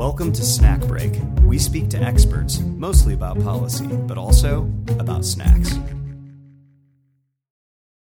Welcome 0.00 0.32
to 0.32 0.42
Snack 0.42 0.80
Break. 0.80 1.12
We 1.42 1.58
speak 1.58 1.90
to 1.90 1.98
experts, 1.98 2.60
mostly 2.60 3.12
about 3.12 3.38
policy, 3.42 3.86
but 3.86 4.16
also 4.16 4.60
about 4.98 5.26
snacks. 5.26 5.78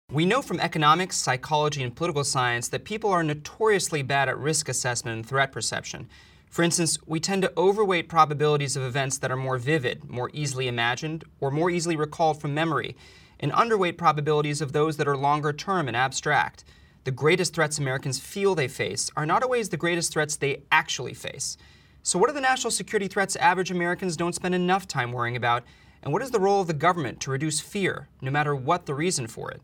We 0.10 0.26
know 0.26 0.42
from 0.42 0.62
economics, 0.62 1.18
psychology, 1.18 1.84
and 1.84 1.94
political 1.94 2.24
science 2.24 2.70
that 2.70 2.86
people 2.86 3.12
are 3.12 3.22
notoriously 3.22 4.02
bad 4.02 4.30
at 4.30 4.38
risk 4.38 4.70
assessment 4.70 5.18
and 5.18 5.28
threat 5.28 5.52
perception. 5.52 6.08
For 6.50 6.64
instance, 6.64 7.00
we 7.06 7.20
tend 7.20 7.42
to 7.42 7.52
overweight 7.58 8.08
probabilities 8.08 8.78
of 8.78 8.84
events 8.84 9.18
that 9.18 9.30
are 9.30 9.36
more 9.36 9.58
vivid, 9.58 10.10
more 10.10 10.32
easily 10.34 10.70
imagined, 10.70 11.26
or 11.42 11.52
more 11.52 11.70
easily 11.70 11.98
recalled 11.98 12.40
from 12.40 12.54
memory, 12.54 12.96
and 13.42 13.52
underweight 13.52 13.98
probabilities 13.98 14.62
of 14.62 14.72
those 14.72 14.96
that 14.96 15.08
are 15.10 15.18
longer 15.18 15.52
term 15.52 15.90
and 15.90 15.98
abstract. 15.98 16.64
The 17.04 17.12
greatest 17.12 17.54
threats 17.54 17.78
Americans 17.78 18.20
feel 18.20 18.56
they 18.56 18.70
face 18.70 19.12
are 19.18 19.26
not 19.26 19.44
always 19.44 19.68
the 19.68 19.76
greatest 19.76 20.14
threats 20.14 20.38
they 20.38 20.62
actually 20.72 21.14
face. 21.14 21.58
So, 22.06 22.20
what 22.20 22.30
are 22.30 22.34
the 22.34 22.42
national 22.42 22.72
security 22.72 23.08
threats 23.08 23.38
average 23.38 23.72
Americans 23.72 24.18
don't 24.18 24.36
spend 24.36 24.54
enough 24.54 24.90
time 24.90 25.14
worrying 25.14 25.38
about? 25.38 25.64
And 26.02 26.12
what 26.12 26.22
is 26.22 26.32
the 26.32 26.40
role 26.40 26.60
of 26.60 26.68
the 26.68 26.74
government 26.74 27.22
to 27.22 27.32
reduce 27.32 27.62
fear, 27.62 28.10
no 28.20 28.30
matter 28.30 28.54
what 28.54 28.86
the 28.86 28.94
reason 28.94 29.26
for 29.26 29.50
it? 29.52 29.62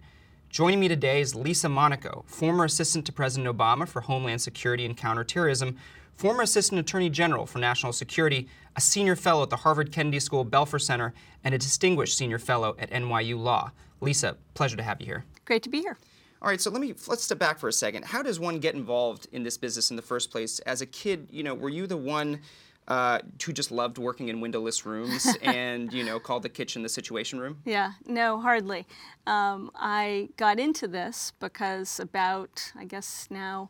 Joining 0.49 0.79
me 0.79 0.87
today 0.87 1.19
is 1.19 1.35
Lisa 1.35 1.67
Monaco, 1.67 2.23
former 2.27 2.63
assistant 2.63 3.05
to 3.07 3.11
President 3.11 3.53
Obama 3.53 3.85
for 3.85 3.99
Homeland 3.99 4.41
Security 4.41 4.85
and 4.85 4.95
Counterterrorism, 4.95 5.75
former 6.15 6.43
Assistant 6.43 6.79
Attorney 6.79 7.09
General 7.09 7.45
for 7.45 7.59
National 7.59 7.91
Security, 7.91 8.47
a 8.73 8.79
senior 8.79 9.17
fellow 9.17 9.43
at 9.43 9.49
the 9.49 9.57
Harvard 9.57 9.91
Kennedy 9.91 10.21
School 10.21 10.45
Belfer 10.45 10.81
Center, 10.81 11.13
and 11.43 11.53
a 11.53 11.57
distinguished 11.57 12.17
senior 12.17 12.39
fellow 12.39 12.73
at 12.79 12.89
NYU 12.89 13.37
Law. 13.37 13.71
Lisa, 13.99 14.37
pleasure 14.53 14.77
to 14.77 14.83
have 14.83 15.01
you 15.01 15.05
here. 15.05 15.25
Great 15.43 15.61
to 15.63 15.69
be 15.69 15.81
here. 15.81 15.97
All 16.41 16.47
right, 16.47 16.61
so 16.61 16.69
let 16.69 16.79
me 16.79 16.93
let's 17.07 17.23
step 17.23 17.37
back 17.37 17.59
for 17.59 17.67
a 17.67 17.73
second. 17.73 18.05
How 18.05 18.23
does 18.23 18.39
one 18.39 18.59
get 18.59 18.73
involved 18.73 19.27
in 19.33 19.43
this 19.43 19.57
business 19.57 19.89
in 19.89 19.97
the 19.97 20.01
first 20.01 20.31
place? 20.31 20.59
As 20.59 20.81
a 20.81 20.85
kid, 20.85 21.27
you 21.31 21.43
know, 21.43 21.53
were 21.53 21.69
you 21.69 21.85
the 21.85 21.97
one 21.97 22.39
uh, 22.87 23.19
who 23.45 23.51
just 23.51 23.71
loved 23.71 23.97
working 23.97 24.29
in 24.29 24.39
windowless 24.39 24.85
rooms 24.85 25.27
and 25.41 25.91
you 25.91 26.03
know 26.03 26.17
called 26.17 26.43
the 26.43 26.49
kitchen 26.49 26.81
the 26.81 26.89
situation 26.89 27.39
room? 27.39 27.57
Yeah, 27.65 27.93
no, 28.05 28.39
hardly. 28.39 28.87
Um, 29.27 29.69
I 29.75 30.29
got 30.37 30.59
into 30.59 30.87
this 30.87 31.33
because 31.39 31.99
about 31.99 32.71
I 32.77 32.85
guess 32.85 33.27
now 33.29 33.69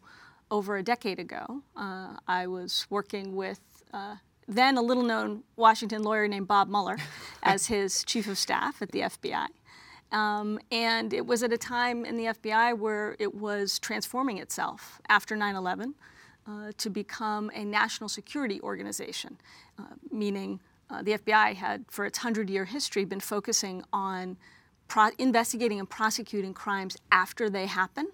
over 0.51 0.77
a 0.77 0.83
decade 0.83 1.19
ago, 1.19 1.63
uh, 1.75 2.17
I 2.27 2.45
was 2.45 2.85
working 2.91 3.35
with 3.35 3.61
uh, 3.93 4.17
then 4.47 4.77
a 4.77 4.81
little 4.81 5.03
known 5.03 5.43
Washington 5.55 6.03
lawyer 6.03 6.27
named 6.27 6.47
Bob 6.47 6.69
Mueller 6.69 6.97
as 7.43 7.67
his 7.67 8.03
chief 8.03 8.27
of 8.27 8.37
staff 8.37 8.81
at 8.81 8.91
the 8.91 8.99
FBI. 8.99 9.47
Um, 10.11 10.59
and 10.71 11.13
it 11.13 11.25
was 11.25 11.43
at 11.43 11.53
a 11.53 11.57
time 11.57 12.03
in 12.05 12.17
the 12.17 12.25
FBI 12.25 12.77
where 12.77 13.15
it 13.19 13.35
was 13.35 13.77
transforming 13.79 14.37
itself 14.37 14.99
after 15.07 15.35
9 15.35 15.55
11 15.55 15.93
uh, 16.47 16.71
to 16.77 16.89
become 16.89 17.51
a 17.53 17.63
national 17.63 18.09
security 18.09 18.59
organization, 18.61 19.37
uh, 19.77 19.83
meaning 20.11 20.59
uh, 20.89 21.03
the 21.03 21.17
FBI 21.17 21.55
had, 21.55 21.85
for 21.89 22.05
its 22.05 22.19
100 22.19 22.49
year 22.49 22.65
history, 22.65 23.05
been 23.05 23.19
focusing 23.19 23.83
on 23.93 24.37
pro- 24.87 25.11
investigating 25.19 25.79
and 25.79 25.89
prosecuting 25.89 26.53
crimes 26.53 26.97
after 27.11 27.49
they 27.49 27.67
happen. 27.67 28.07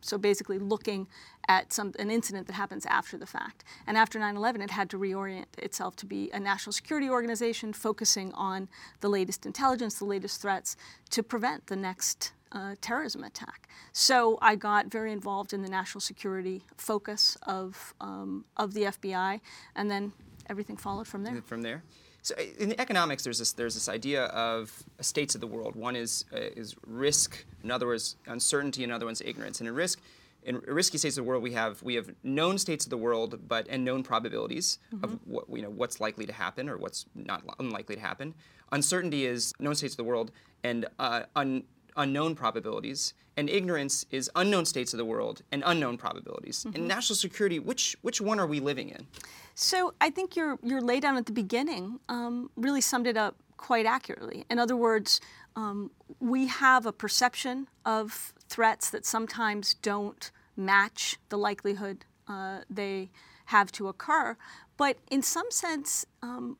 So 0.00 0.16
basically 0.16 0.58
looking 0.58 1.08
at 1.50 1.72
some 1.72 1.92
an 1.98 2.12
incident 2.12 2.46
that 2.46 2.52
happens 2.52 2.86
after 2.86 3.18
the 3.18 3.26
fact. 3.26 3.64
And 3.84 3.96
after 3.96 4.20
9/11, 4.20 4.62
it 4.62 4.70
had 4.70 4.88
to 4.90 4.98
reorient 4.98 5.52
itself 5.58 5.96
to 5.96 6.06
be 6.06 6.30
a 6.32 6.38
national 6.38 6.72
security 6.72 7.10
organization 7.10 7.72
focusing 7.72 8.32
on 8.34 8.68
the 9.00 9.08
latest 9.08 9.44
intelligence, 9.44 9.98
the 9.98 10.04
latest 10.04 10.40
threats 10.40 10.76
to 11.10 11.24
prevent 11.24 11.66
the 11.66 11.74
next 11.74 12.32
uh, 12.52 12.76
terrorism 12.80 13.24
attack. 13.24 13.68
So 13.92 14.38
I 14.40 14.54
got 14.54 14.86
very 14.86 15.12
involved 15.12 15.52
in 15.52 15.62
the 15.62 15.68
national 15.68 16.00
security 16.00 16.62
focus 16.76 17.36
of 17.42 17.94
um, 18.00 18.44
of 18.56 18.72
the 18.72 18.82
FBI, 18.94 19.40
and 19.74 19.90
then 19.90 20.12
everything 20.48 20.76
followed 20.76 21.08
from 21.08 21.24
there. 21.24 21.42
From 21.42 21.62
there. 21.62 21.82
So 22.22 22.34
in 22.58 22.78
economics, 22.78 23.24
there's 23.24 23.40
this 23.40 23.52
there's 23.54 23.74
this 23.74 23.88
idea 23.88 24.26
of 24.26 24.84
states 25.00 25.34
of 25.34 25.40
the 25.40 25.50
world. 25.56 25.74
One 25.74 25.96
is 25.96 26.26
uh, 26.32 26.62
is 26.62 26.76
risk, 26.86 27.44
in 27.64 27.70
other 27.72 27.86
words, 27.86 28.16
uncertainty, 28.26 28.84
in 28.84 28.92
other 28.92 29.06
words, 29.06 29.20
ignorance. 29.24 29.60
And 29.60 29.68
in 29.68 29.74
risk, 29.74 29.98
in 30.42 30.56
risky 30.66 30.98
states 30.98 31.16
of 31.16 31.24
the 31.24 31.28
world, 31.28 31.42
we 31.42 31.52
have 31.52 31.82
we 31.82 31.94
have 31.94 32.10
known 32.22 32.58
states 32.58 32.86
of 32.86 32.90
the 32.90 32.96
world, 32.96 33.40
but 33.46 33.66
and 33.68 33.84
known 33.84 34.02
probabilities 34.02 34.78
mm-hmm. 34.92 35.04
of 35.04 35.18
what 35.24 35.44
you 35.50 35.62
know 35.62 35.70
what's 35.70 36.00
likely 36.00 36.26
to 36.26 36.32
happen 36.32 36.68
or 36.68 36.76
what's 36.76 37.06
not 37.14 37.42
unlikely 37.58 37.96
to 37.96 38.00
happen. 38.00 38.34
Uncertainty 38.72 39.26
is 39.26 39.52
known 39.58 39.74
states 39.74 39.94
of 39.94 39.98
the 39.98 40.04
world 40.04 40.30
and 40.62 40.86
uh, 40.98 41.22
un, 41.36 41.64
unknown 41.96 42.34
probabilities, 42.34 43.14
and 43.36 43.50
ignorance 43.50 44.06
is 44.10 44.30
unknown 44.36 44.64
states 44.64 44.92
of 44.94 44.98
the 44.98 45.04
world 45.04 45.42
and 45.52 45.62
unknown 45.66 45.96
probabilities. 45.96 46.64
Mm-hmm. 46.64 46.76
In 46.76 46.88
national 46.88 47.16
security, 47.16 47.58
which 47.58 47.96
which 48.02 48.20
one 48.20 48.40
are 48.40 48.46
we 48.46 48.60
living 48.60 48.88
in? 48.88 49.06
So 49.54 49.94
I 50.00 50.10
think 50.10 50.36
your 50.36 50.58
your 50.62 50.80
laydown 50.80 51.16
at 51.16 51.26
the 51.26 51.32
beginning 51.32 52.00
um, 52.08 52.50
really 52.56 52.80
summed 52.80 53.06
it 53.06 53.16
up 53.16 53.36
quite 53.56 53.84
accurately. 53.84 54.46
In 54.50 54.58
other 54.58 54.76
words, 54.76 55.20
um, 55.54 55.90
we 56.18 56.46
have 56.46 56.86
a 56.86 56.92
perception 56.92 57.68
of 57.84 58.32
threats 58.50 58.90
that 58.90 59.06
sometimes 59.06 59.74
don't 59.74 60.30
match 60.56 61.16
the 61.28 61.38
likelihood 61.38 62.04
uh, 62.28 62.58
they 62.68 63.10
have 63.46 63.72
to 63.72 63.88
occur. 63.88 64.36
But 64.76 64.98
in 65.10 65.22
some 65.22 65.50
sense, 65.50 66.04
um, 66.22 66.58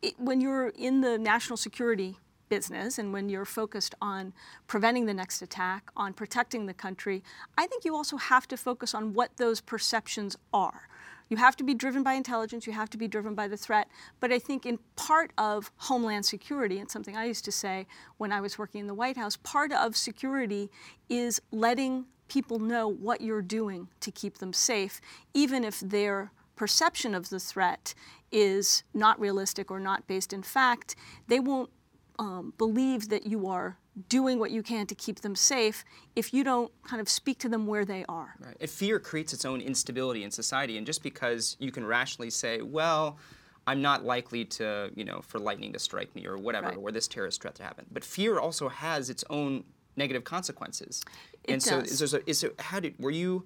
it, 0.00 0.14
when 0.18 0.40
you're 0.40 0.68
in 0.68 1.00
the 1.00 1.18
national 1.18 1.56
security 1.56 2.16
business 2.48 2.98
and 2.98 3.12
when 3.12 3.28
you're 3.28 3.44
focused 3.44 3.94
on 4.00 4.32
preventing 4.66 5.06
the 5.06 5.14
next 5.14 5.42
attack, 5.42 5.90
on 5.96 6.12
protecting 6.12 6.66
the 6.66 6.74
country, 6.74 7.22
I 7.56 7.66
think 7.66 7.84
you 7.84 7.94
also 7.94 8.16
have 8.16 8.46
to 8.48 8.56
focus 8.56 8.94
on 8.94 9.14
what 9.14 9.36
those 9.36 9.60
perceptions 9.60 10.36
are. 10.52 10.88
You 11.32 11.38
have 11.38 11.56
to 11.56 11.64
be 11.64 11.72
driven 11.72 12.02
by 12.02 12.12
intelligence, 12.12 12.66
you 12.66 12.74
have 12.74 12.90
to 12.90 12.98
be 12.98 13.08
driven 13.08 13.34
by 13.34 13.48
the 13.48 13.56
threat. 13.56 13.88
But 14.20 14.32
I 14.32 14.38
think 14.38 14.66
in 14.66 14.78
part 14.96 15.32
of 15.38 15.72
Homeland 15.78 16.26
Security, 16.26 16.78
and 16.78 16.90
something 16.90 17.16
I 17.16 17.24
used 17.24 17.46
to 17.46 17.50
say 17.50 17.86
when 18.18 18.32
I 18.32 18.42
was 18.42 18.58
working 18.58 18.82
in 18.82 18.86
the 18.86 18.92
White 18.92 19.16
House, 19.16 19.38
part 19.38 19.72
of 19.72 19.96
security 19.96 20.70
is 21.08 21.40
letting 21.50 22.04
people 22.28 22.58
know 22.58 22.86
what 22.86 23.22
you're 23.22 23.40
doing 23.40 23.88
to 24.00 24.10
keep 24.10 24.36
them 24.40 24.52
safe, 24.52 25.00
even 25.32 25.64
if 25.64 25.80
their 25.80 26.32
perception 26.54 27.14
of 27.14 27.30
the 27.30 27.40
threat 27.40 27.94
is 28.30 28.84
not 28.92 29.18
realistic 29.18 29.70
or 29.70 29.80
not 29.80 30.06
based 30.06 30.34
in 30.34 30.42
fact, 30.42 30.96
they 31.28 31.40
won't 31.40 31.70
um, 32.18 32.52
believe 32.58 33.08
that 33.08 33.26
you 33.26 33.46
are 33.46 33.78
doing 34.08 34.38
what 34.38 34.50
you 34.50 34.62
can 34.62 34.86
to 34.86 34.94
keep 34.94 35.20
them 35.20 35.36
safe 35.36 35.84
if 36.16 36.32
you 36.32 36.44
don't 36.44 36.72
kind 36.84 37.00
of 37.00 37.08
speak 37.08 37.38
to 37.38 37.48
them 37.48 37.66
where 37.66 37.84
they 37.84 38.04
are. 38.08 38.34
Right. 38.38 38.56
And 38.60 38.70
fear 38.70 38.98
creates 38.98 39.32
its 39.32 39.44
own 39.44 39.60
instability 39.60 40.24
in 40.24 40.30
society. 40.30 40.78
And 40.78 40.86
just 40.86 41.02
because 41.02 41.56
you 41.60 41.70
can 41.70 41.84
rationally 41.84 42.30
say, 42.30 42.62
well, 42.62 43.18
I'm 43.66 43.82
not 43.82 44.04
likely 44.04 44.44
to, 44.46 44.90
you 44.94 45.04
know, 45.04 45.20
for 45.20 45.38
lightning 45.38 45.72
to 45.74 45.78
strike 45.78 46.14
me 46.14 46.26
or 46.26 46.38
whatever, 46.38 46.68
right. 46.68 46.76
or 46.76 46.90
this 46.90 47.06
terrorist 47.06 47.42
threat 47.42 47.54
to 47.56 47.62
happen. 47.62 47.86
But 47.92 48.04
fear 48.04 48.38
also 48.38 48.68
has 48.68 49.10
its 49.10 49.24
own 49.30 49.64
negative 49.96 50.24
consequences. 50.24 51.02
It 51.44 51.52
and 51.52 51.62
does. 51.62 51.98
so, 51.98 52.04
is 52.04 52.10
there, 52.10 52.22
is 52.26 52.40
there, 52.40 52.50
how 52.58 52.80
did, 52.80 52.94
were 52.98 53.10
you, 53.10 53.44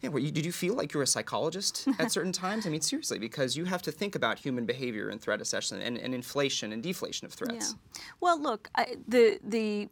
yeah, 0.00 0.16
you, 0.16 0.30
did 0.30 0.46
you 0.46 0.52
feel 0.52 0.74
like 0.74 0.94
you 0.94 0.98
were 0.98 1.04
a 1.04 1.08
psychologist 1.08 1.88
at 1.98 2.12
certain 2.16 2.32
times? 2.32 2.66
I 2.66 2.70
mean, 2.70 2.80
seriously, 2.80 3.18
because 3.18 3.56
you 3.56 3.64
have 3.64 3.82
to 3.82 3.92
think 3.92 4.14
about 4.14 4.38
human 4.38 4.64
behavior 4.64 5.08
and 5.08 5.20
threat 5.20 5.40
assessment 5.40 5.82
and, 5.82 5.98
and 5.98 6.14
inflation 6.14 6.72
and 6.72 6.82
deflation 6.82 7.26
of 7.26 7.32
threats. 7.32 7.74
Yeah. 7.74 8.02
Well, 8.20 8.40
look, 8.40 8.70
I, 8.74 8.96
the 9.08 9.40
the 9.42 9.88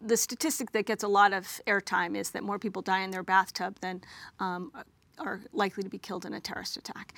the 0.00 0.16
statistic 0.16 0.70
that 0.72 0.86
gets 0.86 1.02
a 1.02 1.08
lot 1.08 1.32
of 1.32 1.46
airtime 1.66 2.16
is 2.16 2.30
that 2.30 2.42
more 2.42 2.58
people 2.58 2.80
die 2.80 3.00
in 3.00 3.10
their 3.10 3.22
bathtub 3.22 3.76
than 3.80 4.02
um, 4.38 4.72
are 5.18 5.40
likely 5.52 5.82
to 5.82 5.90
be 5.90 5.98
killed 5.98 6.24
in 6.24 6.32
a 6.32 6.40
terrorist 6.40 6.76
attack. 6.76 7.14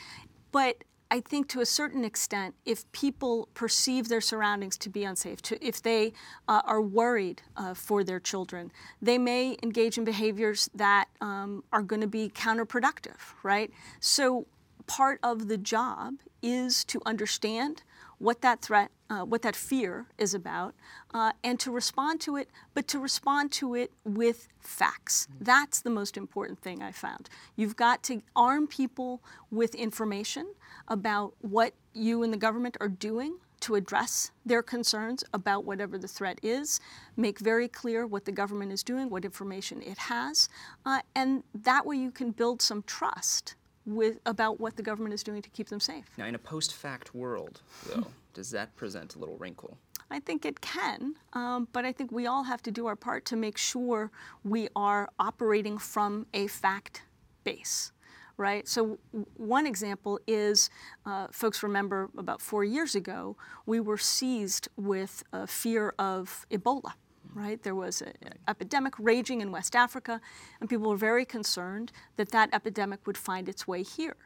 But 0.51 0.83
I 1.13 1.21
think 1.21 1.47
to 1.49 1.61
a 1.61 1.67
certain 1.67 2.07
extent, 2.07 2.55
if 2.65 2.91
people 2.93 3.51
perceive 3.53 4.09
their 4.09 4.23
surroundings 4.23 4.79
to 4.79 4.89
be 4.89 5.05
unsafe, 5.05 5.43
to, 5.43 5.63
if 5.63 5.83
they 5.83 6.15
uh, 6.49 6.63
are 6.65 6.81
worried 6.81 7.43
uh, 7.55 7.75
for 7.75 8.03
their 8.03 8.19
children, 8.19 8.73
they 9.03 9.19
may 9.19 9.59
engage 9.63 9.99
in 9.99 10.05
behaviors 10.05 10.71
that 10.75 11.09
um, 11.21 11.65
are 11.71 11.83
going 11.83 12.01
to 12.01 12.07
be 12.07 12.31
counterproductive, 12.31 13.19
right? 13.43 13.71
So 14.01 14.47
part 14.87 15.21
of 15.23 15.49
the 15.49 15.59
job 15.59 16.15
is 16.41 16.83
to 16.87 17.03
understand 17.05 17.83
what 18.23 18.41
that 18.41 18.63
threat, 18.63 18.93
uh, 19.11 19.25
what 19.25 19.43
that 19.43 19.57
fear 19.57 20.07
is 20.17 20.33
about, 20.33 20.75
uh, 21.13 21.33
and 21.43 21.59
to 21.59 21.73
respond 21.73 22.21
to 22.21 22.37
it, 22.37 22.49
but 22.73 22.87
to 22.87 23.01
respond 23.01 23.51
to 23.51 23.75
it 23.75 23.91
with 24.05 24.47
facts. 24.61 25.27
Mm-hmm. 25.27 25.45
That's 25.45 25.81
the 25.81 25.91
most 25.91 26.17
important 26.17 26.61
thing 26.61 26.83
I 26.83 26.93
found. 26.93 27.29
You've 27.57 27.75
got 27.75 28.05
to 28.05 28.23
arm 28.37 28.69
people 28.69 29.21
with 29.51 29.75
information 29.75 30.55
about 30.87 31.35
what 31.41 31.75
you 31.95 32.23
and 32.23 32.33
the 32.33 32.39
government 32.39 32.77
are 32.81 32.89
doing 32.89 33.39
to 33.63 33.75
address 33.75 34.31
their 34.47 34.63
concerns 34.63 35.25
about 35.33 35.65
whatever 35.65 35.99
the 35.99 36.09
threat 36.09 36.39
is, 36.43 36.81
make 37.17 37.41
very 37.41 37.67
clear 37.67 38.07
what 38.07 38.25
the 38.25 38.33
government 38.33 38.73
is 38.73 38.85
doing, 38.85 39.11
what 39.11 39.25
information 39.25 39.83
it 39.83 39.99
has, 39.99 40.49
uh, 40.87 41.01
and 41.15 41.43
that 41.55 41.85
way 41.87 41.97
you 41.97 42.13
can 42.13 42.31
build 42.31 42.63
some 42.63 42.83
trust 42.85 43.57
with 43.87 44.19
about 44.27 44.61
what 44.61 44.77
the 44.77 44.83
government 44.83 45.15
is 45.15 45.23
doing 45.23 45.43
to 45.43 45.51
keep 45.51 45.69
them 45.69 45.81
safe. 45.81 46.07
Now, 46.17 46.27
in 46.27 46.35
a 46.35 46.39
post-fact 46.39 47.15
world, 47.15 47.61
though, 47.87 48.07
does 48.35 48.51
that 48.51 48.75
present 48.77 49.17
a 49.17 49.19
little 49.19 49.37
wrinkle? 49.37 49.77
I 50.11 50.21
think 50.21 50.45
it 50.45 50.61
can, 50.61 51.15
um, 51.33 51.69
but 51.73 51.85
I 51.87 51.93
think 51.93 52.13
we 52.13 52.27
all 52.27 52.45
have 52.45 52.63
to 52.65 52.71
do 52.71 52.87
our 52.87 52.97
part 52.97 53.25
to 53.27 53.37
make 53.37 53.57
sure 53.57 54.11
we 54.45 54.69
are 54.77 55.09
operating 55.19 55.79
from 55.79 56.27
a 56.35 56.47
fact 56.49 57.03
base 57.45 57.93
right? 58.39 58.67
So, 58.67 58.99
w- 59.13 59.27
one 59.37 59.67
example 59.67 60.19
is 60.27 60.71
uh, 61.07 61.29
folks 61.31 61.63
remember 61.63 62.11
about 62.17 62.41
four 62.41 62.65
years 62.65 62.95
ago, 62.95 63.37
we 63.67 63.79
were 63.79 63.99
seized 63.99 64.69
with 64.77 65.23
a 65.33 65.47
fear 65.47 65.95
of 65.99 66.47
Ebola. 66.51 66.95
Right, 67.35 67.63
there 67.63 67.75
was 67.75 68.03
an 68.03 68.13
epidemic 68.47 68.95
raging 68.99 69.41
in 69.41 69.51
West 69.51 69.75
Africa, 69.75 70.21
and 70.61 70.69
people 70.69 70.91
were 70.91 70.97
very 70.99 71.25
concerned 71.25 71.91
that 72.17 72.29
that 72.31 72.51
epidemic 72.53 73.07
would 73.07 73.17
find 73.17 73.49
its 73.49 73.67
way 73.67 73.83
here. 73.83 74.17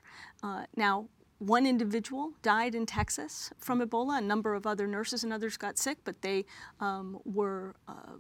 Uh, 0.42 0.64
now, 0.76 1.06
one 1.38 1.66
individual 1.66 2.32
died 2.42 2.74
in 2.74 2.86
Texas 2.86 3.52
from 3.58 3.80
Ebola. 3.80 4.18
A 4.18 4.20
number 4.20 4.54
of 4.54 4.66
other 4.66 4.86
nurses 4.86 5.22
and 5.22 5.32
others 5.32 5.56
got 5.56 5.78
sick, 5.78 5.98
but 6.04 6.22
they 6.22 6.46
um, 6.80 7.18
were, 7.24 7.76
uh, 7.86 8.16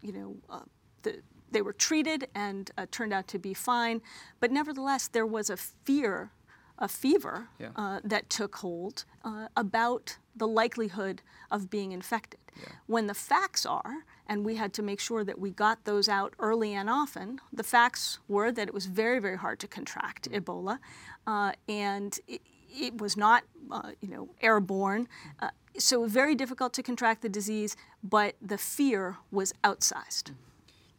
you 0.00 0.12
know, 0.12 0.36
uh, 0.50 0.60
the, 1.02 1.20
they 1.50 1.62
were 1.62 1.74
treated 1.74 2.26
and 2.34 2.70
uh, 2.76 2.86
turned 2.90 3.12
out 3.12 3.28
to 3.28 3.38
be 3.38 3.54
fine. 3.54 4.00
But 4.40 4.50
nevertheless, 4.50 5.08
there 5.08 5.26
was 5.26 5.50
a 5.50 5.56
fear, 5.56 6.32
a 6.78 6.88
fever 6.88 7.48
Yeah. 7.60 7.68
uh, 7.76 8.00
that 8.02 8.30
took 8.30 8.56
hold 8.56 9.04
uh, 9.24 9.48
about 9.56 10.18
the 10.34 10.48
likelihood 10.48 11.22
of 11.50 11.70
being 11.70 11.92
infected. 11.92 12.40
When 12.86 13.08
the 13.08 13.14
facts 13.14 13.66
are, 13.66 14.04
and 14.26 14.44
we 14.44 14.56
had 14.56 14.72
to 14.74 14.82
make 14.82 15.00
sure 15.00 15.24
that 15.24 15.38
we 15.38 15.50
got 15.50 15.84
those 15.84 16.08
out 16.08 16.34
early 16.38 16.72
and 16.74 16.88
often, 16.88 17.40
the 17.52 17.62
facts 17.62 18.18
were 18.28 18.50
that 18.52 18.68
it 18.68 18.74
was 18.74 18.86
very, 18.86 19.18
very 19.18 19.38
hard 19.38 19.58
to 19.60 19.68
contract 19.68 20.30
Ebola, 20.30 20.78
uh, 21.26 21.52
and 21.68 22.18
it, 22.26 22.40
it 22.70 22.98
was 23.00 23.16
not, 23.16 23.44
uh, 23.70 23.92
you 24.00 24.08
know, 24.08 24.28
airborne. 24.40 25.08
Uh, 25.40 25.50
so 25.76 26.06
very 26.06 26.34
difficult 26.34 26.72
to 26.74 26.82
contract 26.82 27.22
the 27.22 27.28
disease, 27.28 27.76
but 28.02 28.34
the 28.40 28.58
fear 28.58 29.16
was 29.30 29.52
outsized. 29.64 30.32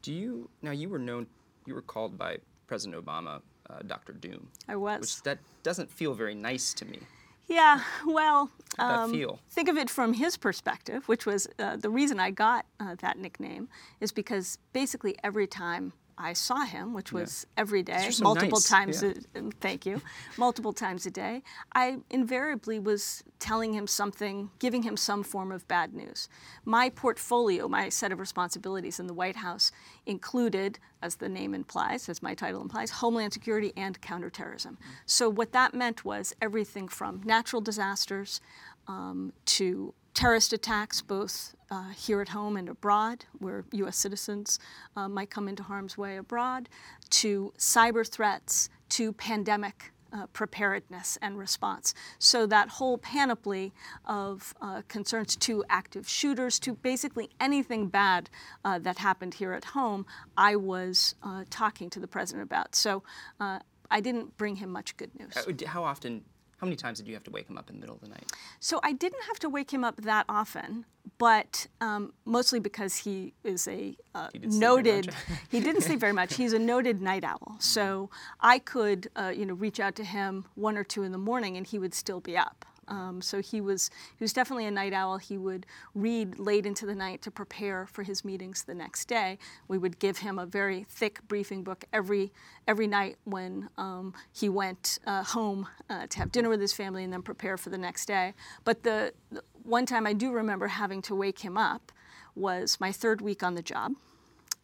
Do 0.01 0.13
you 0.13 0.49
now? 0.61 0.71
You 0.71 0.89
were 0.89 0.99
known. 0.99 1.27
You 1.65 1.73
were 1.73 1.81
called 1.81 2.17
by 2.17 2.37
President 2.67 3.03
Obama, 3.03 3.41
uh, 3.69 3.79
Dr. 3.87 4.13
Doom. 4.13 4.47
I 4.67 4.75
was. 4.75 5.01
Which 5.01 5.23
that 5.23 5.39
doesn't 5.63 5.89
feel 5.89 6.13
very 6.13 6.35
nice 6.35 6.73
to 6.75 6.85
me. 6.85 6.99
Yeah, 7.47 7.81
well, 8.05 8.49
um, 8.79 9.11
think 9.49 9.69
of 9.69 9.77
it 9.77 9.89
from 9.89 10.13
his 10.13 10.35
perspective, 10.37 11.07
which 11.07 11.25
was 11.25 11.47
uh, 11.59 11.75
the 11.75 11.89
reason 11.89 12.19
I 12.19 12.31
got 12.31 12.65
uh, 12.79 12.95
that 12.95 13.17
nickname, 13.19 13.69
is 13.99 14.11
because 14.11 14.57
basically 14.73 15.15
every 15.23 15.47
time 15.47 15.93
I 16.17 16.33
saw 16.33 16.63
him, 16.63 16.93
which 16.93 17.11
was 17.11 17.45
every 17.57 17.83
day, 17.83 18.09
multiple 18.21 18.57
nice, 18.57 18.69
times, 18.69 19.03
yeah. 19.03 19.13
a, 19.35 19.41
thank 19.59 19.85
you, 19.85 20.01
multiple 20.37 20.71
times 20.71 21.05
a 21.05 21.11
day, 21.11 21.43
I 21.73 21.97
invariably 22.09 22.79
was 22.79 23.23
telling 23.39 23.73
him 23.73 23.85
something, 23.85 24.49
giving 24.59 24.83
him 24.83 24.95
some 24.95 25.23
form 25.23 25.51
of 25.51 25.67
bad 25.67 25.93
news. 25.93 26.29
My 26.63 26.89
portfolio, 26.89 27.67
my 27.67 27.89
set 27.89 28.11
of 28.11 28.19
responsibilities 28.19 28.99
in 28.99 29.07
the 29.07 29.13
White 29.13 29.35
House 29.35 29.71
included, 30.05 30.79
as 31.01 31.17
the 31.17 31.29
name 31.29 31.53
implies, 31.53 32.07
as 32.07 32.23
my 32.23 32.33
title 32.33 32.61
implies, 32.61 32.91
Homeland 32.91 33.33
Security 33.33 33.73
and 33.75 33.99
counterterrorism. 33.99 34.77
So 35.05 35.29
what 35.29 35.51
that 35.51 35.73
meant 35.73 36.05
was 36.05 36.33
everything 36.41 36.87
from 36.87 37.21
natural 37.25 37.61
disasters 37.61 38.39
um, 38.87 39.33
to 39.45 39.93
terrorist 40.13 40.53
attacks, 40.53 41.01
both 41.01 41.55
uh, 41.69 41.89
here 41.89 42.21
at 42.21 42.29
home 42.29 42.57
and 42.57 42.69
abroad, 42.69 43.25
where 43.39 43.65
U.S. 43.73 43.97
citizens 43.97 44.59
uh, 44.95 45.09
might 45.09 45.29
come 45.29 45.47
into 45.47 45.63
harm's 45.63 45.97
way 45.97 46.17
abroad, 46.17 46.69
to 47.09 47.53
cyber 47.57 48.07
threats, 48.07 48.69
to 48.89 49.11
pandemic 49.13 49.91
uh, 50.13 50.27
preparedness 50.27 51.17
and 51.21 51.37
response. 51.37 51.93
So 52.19 52.45
that 52.47 52.69
whole 52.69 52.97
panoply 52.97 53.73
of 54.05 54.53
uh, 54.61 54.83
concerns 54.87 55.35
to 55.37 55.63
active 55.69 56.07
shooters, 56.07 56.59
to 56.59 56.75
basically 56.75 57.29
anything 57.39 57.87
bad 57.87 58.29
uh, 58.63 58.79
that 58.79 58.99
happened 58.99 59.33
here 59.35 59.51
at 59.51 59.65
home, 59.65 60.05
I 60.37 60.55
was 60.55 61.15
uh, 61.21 61.43
talking 61.49 61.89
to 61.89 61.99
the 61.99 62.07
president 62.07 62.43
about. 62.43 62.75
So 62.75 63.03
uh, 63.39 63.59
I 63.91 63.99
didn't 63.99 64.37
bring 64.37 64.57
him 64.57 64.69
much 64.69 64.95
good 64.95 65.11
news. 65.19 65.35
Uh, 65.35 65.67
How 65.67 65.83
often? 65.83 66.23
How 66.57 66.65
many 66.65 66.77
times 66.77 66.99
did 66.99 67.07
you 67.07 67.13
have 67.13 67.23
to 67.25 67.31
wake 67.31 67.49
him 67.49 67.57
up 67.57 67.69
in 67.69 67.75
the 67.75 67.81
middle 67.81 67.95
of 67.95 68.01
the 68.01 68.07
night? 68.07 68.31
So 68.59 68.79
I 68.81 68.93
didn't 68.93 69.23
have 69.27 69.39
to 69.39 69.49
wake 69.49 69.71
him 69.71 69.83
up 69.83 69.97
that 69.97 70.25
often, 70.29 70.85
but 71.17 71.67
um, 71.81 72.13
mostly 72.23 72.59
because 72.59 72.95
he 72.97 73.33
is 73.43 73.67
a 73.67 73.97
uh, 74.13 74.29
He 74.31 74.39
didn't 74.39 74.53
sleep 74.53 74.61
very 74.61 74.75
noted. 74.75 75.15
he 75.51 75.59
didn't 75.59 75.81
sleep 75.81 75.99
very 75.99 76.13
much. 76.13 76.35
He's 76.35 76.53
a 76.53 76.59
noted 76.59 77.01
night 77.01 77.23
owl. 77.25 77.57
So 77.59 78.09
I 78.39 78.59
could, 78.59 79.09
uh, 79.15 79.33
you 79.35 79.45
know, 79.45 79.53
reach 79.53 79.79
out 79.79 79.95
to 79.95 80.03
him 80.05 80.45
one 80.55 80.77
or 80.77 80.83
two 80.83 81.03
in 81.03 81.11
the 81.11 81.17
morning, 81.17 81.57
and 81.57 81.67
he 81.67 81.77
would 81.77 81.93
still 81.93 82.21
be 82.21 82.37
up. 82.37 82.65
Um, 82.87 83.21
so 83.21 83.41
he 83.41 83.61
was 83.61 83.89
he 84.17 84.23
was 84.23 84.33
definitely 84.33 84.65
a 84.65 84.71
night 84.71 84.93
owl. 84.93 85.17
He 85.17 85.37
would 85.37 85.65
read 85.93 86.39
late 86.39 86.65
into 86.65 86.85
the 86.85 86.95
night 86.95 87.21
to 87.23 87.31
prepare 87.31 87.87
for 87.87 88.03
his 88.03 88.23
meetings 88.23 88.63
the 88.63 88.75
next 88.75 89.07
day. 89.07 89.37
We 89.67 89.77
would 89.77 89.99
give 89.99 90.19
him 90.19 90.37
a 90.39 90.45
very 90.45 90.85
thick 90.89 91.19
briefing 91.27 91.63
book 91.63 91.85
every 91.91 92.31
every 92.67 92.87
night 92.87 93.17
when 93.23 93.69
um, 93.77 94.13
he 94.31 94.49
went 94.49 94.99
uh, 95.05 95.23
home 95.23 95.67
uh, 95.89 96.07
to 96.07 96.17
have 96.19 96.31
dinner 96.31 96.49
with 96.49 96.61
his 96.61 96.73
family 96.73 97.03
and 97.03 97.11
then 97.11 97.21
prepare 97.21 97.57
for 97.57 97.69
the 97.69 97.77
next 97.77 98.05
day. 98.07 98.33
But 98.63 98.83
the, 98.83 99.13
the 99.31 99.43
one 99.63 99.85
time 99.85 100.05
I 100.05 100.13
do 100.13 100.31
remember 100.31 100.67
having 100.67 101.01
to 101.03 101.15
wake 101.15 101.39
him 101.39 101.57
up 101.57 101.91
was 102.35 102.79
my 102.79 102.91
third 102.91 103.21
week 103.21 103.41
on 103.43 103.55
the 103.55 103.61
job, 103.61 103.93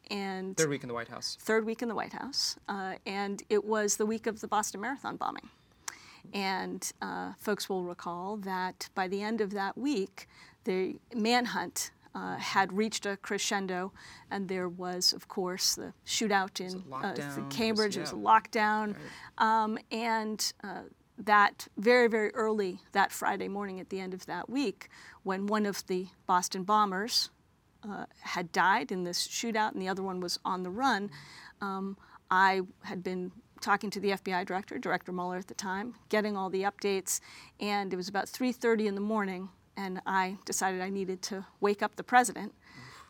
and 0.09 0.57
Third 0.57 0.69
week 0.69 0.83
in 0.83 0.89
the 0.89 0.93
White 0.93 1.07
House. 1.07 1.37
third 1.39 1.65
week 1.65 1.81
in 1.81 1.87
the 1.87 1.95
White 1.95 2.13
House, 2.13 2.57
uh, 2.67 2.95
and 3.05 3.41
it 3.49 3.63
was 3.63 3.95
the 3.95 4.05
week 4.05 4.27
of 4.27 4.41
the 4.41 4.47
Boston 4.47 4.81
Marathon 4.81 5.15
bombing. 5.15 5.49
And 6.33 6.89
uh, 7.01 7.33
folks 7.37 7.69
will 7.69 7.83
recall 7.83 8.37
that 8.37 8.89
by 8.95 9.07
the 9.07 9.21
end 9.21 9.41
of 9.41 9.51
that 9.51 9.77
week, 9.77 10.27
the 10.63 10.95
manhunt 11.15 11.91
uh, 12.13 12.35
had 12.37 12.73
reached 12.73 13.05
a 13.05 13.17
crescendo, 13.17 13.91
and 14.29 14.49
there 14.49 14.67
was, 14.67 15.13
of 15.13 15.27
course, 15.27 15.75
the 15.75 15.93
shootout 16.05 16.59
in 16.59 16.83
uh, 16.91 16.97
lockdown, 16.97 17.37
it 17.37 17.43
was- 17.43 17.55
Cambridge. 17.55 17.97
It 17.97 18.01
was 18.01 18.13
a 18.13 18.17
yeah. 18.17 18.21
lockdown, 18.21 18.95
um, 19.37 19.77
and 19.91 20.53
uh, 20.63 20.81
that 21.17 21.67
very, 21.77 22.07
very 22.07 22.31
early 22.33 22.79
that 22.91 23.11
Friday 23.11 23.47
morning 23.47 23.79
at 23.79 23.89
the 23.89 23.99
end 23.99 24.13
of 24.13 24.25
that 24.25 24.49
week, 24.49 24.89
when 25.23 25.47
one 25.47 25.65
of 25.65 25.85
the 25.87 26.07
Boston 26.25 26.63
bombers 26.63 27.29
uh, 27.87 28.05
had 28.21 28.51
died 28.51 28.91
in 28.91 29.03
this 29.03 29.27
shootout 29.27 29.71
and 29.73 29.81
the 29.81 29.87
other 29.87 30.03
one 30.03 30.19
was 30.19 30.39
on 30.43 30.63
the 30.63 30.69
run, 30.69 31.09
um, 31.61 31.97
I 32.29 32.61
had 32.83 33.03
been 33.03 33.31
talking 33.61 33.89
to 33.91 33.99
the 33.99 34.11
FBI 34.11 34.45
director, 34.45 34.77
Director 34.77 35.11
Mueller 35.11 35.37
at 35.37 35.47
the 35.47 35.53
time, 35.53 35.95
getting 36.09 36.35
all 36.35 36.49
the 36.49 36.63
updates, 36.63 37.19
and 37.59 37.93
it 37.93 37.95
was 37.95 38.07
about 38.07 38.27
3:30 38.27 38.87
in 38.87 38.95
the 38.95 39.01
morning, 39.01 39.49
and 39.77 40.01
I 40.05 40.37
decided 40.45 40.81
I 40.81 40.89
needed 40.89 41.21
to 41.23 41.45
wake 41.59 41.81
up 41.81 41.95
the 41.95 42.03
president 42.03 42.53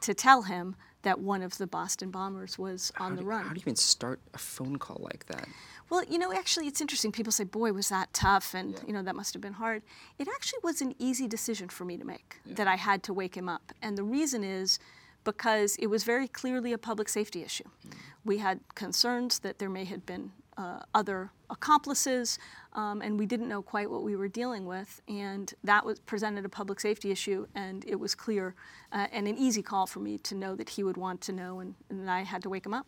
to 0.02 0.14
tell 0.14 0.44
him 0.44 0.76
that 1.04 1.20
one 1.20 1.42
of 1.42 1.58
the 1.58 1.68
Boston 1.68 2.12
bombers 2.12 2.60
was 2.60 2.92
on 3.00 3.16
the 3.16 3.24
run. 3.24 3.44
How 3.44 3.54
do 3.54 3.56
you 3.56 3.64
even 3.64 3.76
start 3.76 4.20
a 4.34 4.38
phone 4.38 4.78
call 4.78 5.00
like 5.02 5.26
that? 5.28 5.48
Well, 5.90 6.04
you 6.06 6.18
know, 6.18 6.32
actually, 6.32 6.68
it's 6.68 6.80
interesting. 6.80 7.12
People 7.12 7.32
say, 7.32 7.44
"Boy, 7.44 7.74
was 7.74 7.90
that 7.90 8.14
tough," 8.14 8.54
and 8.54 8.80
you 8.88 8.94
know 8.94 9.04
that 9.04 9.16
must 9.16 9.34
have 9.34 9.42
been 9.42 9.54
hard. 9.54 9.84
It 10.18 10.28
actually 10.28 10.60
was 10.64 10.82
an 10.82 10.96
easy 11.00 11.28
decision 11.28 11.70
for 11.70 11.86
me 11.86 11.98
to 11.98 12.06
make 12.06 12.40
that 12.46 12.68
I 12.68 12.76
had 12.76 13.04
to 13.04 13.14
wake 13.14 13.36
him 13.36 13.50
up, 13.50 13.74
and 13.82 13.98
the 13.98 14.04
reason 14.04 14.44
is 14.44 14.80
because 15.24 15.76
it 15.78 15.88
was 15.88 16.04
very 16.04 16.28
clearly 16.28 16.74
a 16.74 16.78
public 16.78 17.10
safety 17.10 17.44
issue. 17.44 17.70
Mm. 17.86 17.94
We 18.24 18.38
had 18.40 18.60
concerns 18.76 19.40
that 19.40 19.60
there 19.60 19.70
may 19.70 19.86
have 19.86 20.06
been 20.06 20.32
uh, 20.62 20.80
other 20.94 21.32
accomplices, 21.50 22.38
um, 22.74 23.02
and 23.02 23.18
we 23.18 23.26
didn't 23.26 23.50
know 23.50 23.62
quite 23.62 23.90
what 23.90 24.04
we 24.04 24.16
were 24.16 24.28
dealing 24.28 24.66
with, 24.66 25.02
and 25.08 25.54
that 25.64 25.86
was 25.86 26.00
presented 26.00 26.46
a 26.46 26.50
public 26.50 26.80
safety 26.80 27.10
issue, 27.12 27.48
and 27.56 27.84
it 27.88 28.00
was 28.00 28.14
clear 28.16 28.56
uh, 28.92 29.08
and 29.12 29.28
an 29.28 29.38
easy 29.38 29.62
call 29.62 29.88
for 29.88 30.00
me 30.00 30.18
to 30.20 30.36
know 30.36 30.56
that 30.56 30.70
he 30.70 30.84
would 30.84 30.98
want 30.98 31.20
to 31.22 31.32
know, 31.32 31.60
and, 31.62 31.76
and 31.90 32.10
I 32.10 32.22
had 32.24 32.42
to 32.44 32.50
wake 32.50 32.66
him 32.66 32.74
up. 32.74 32.86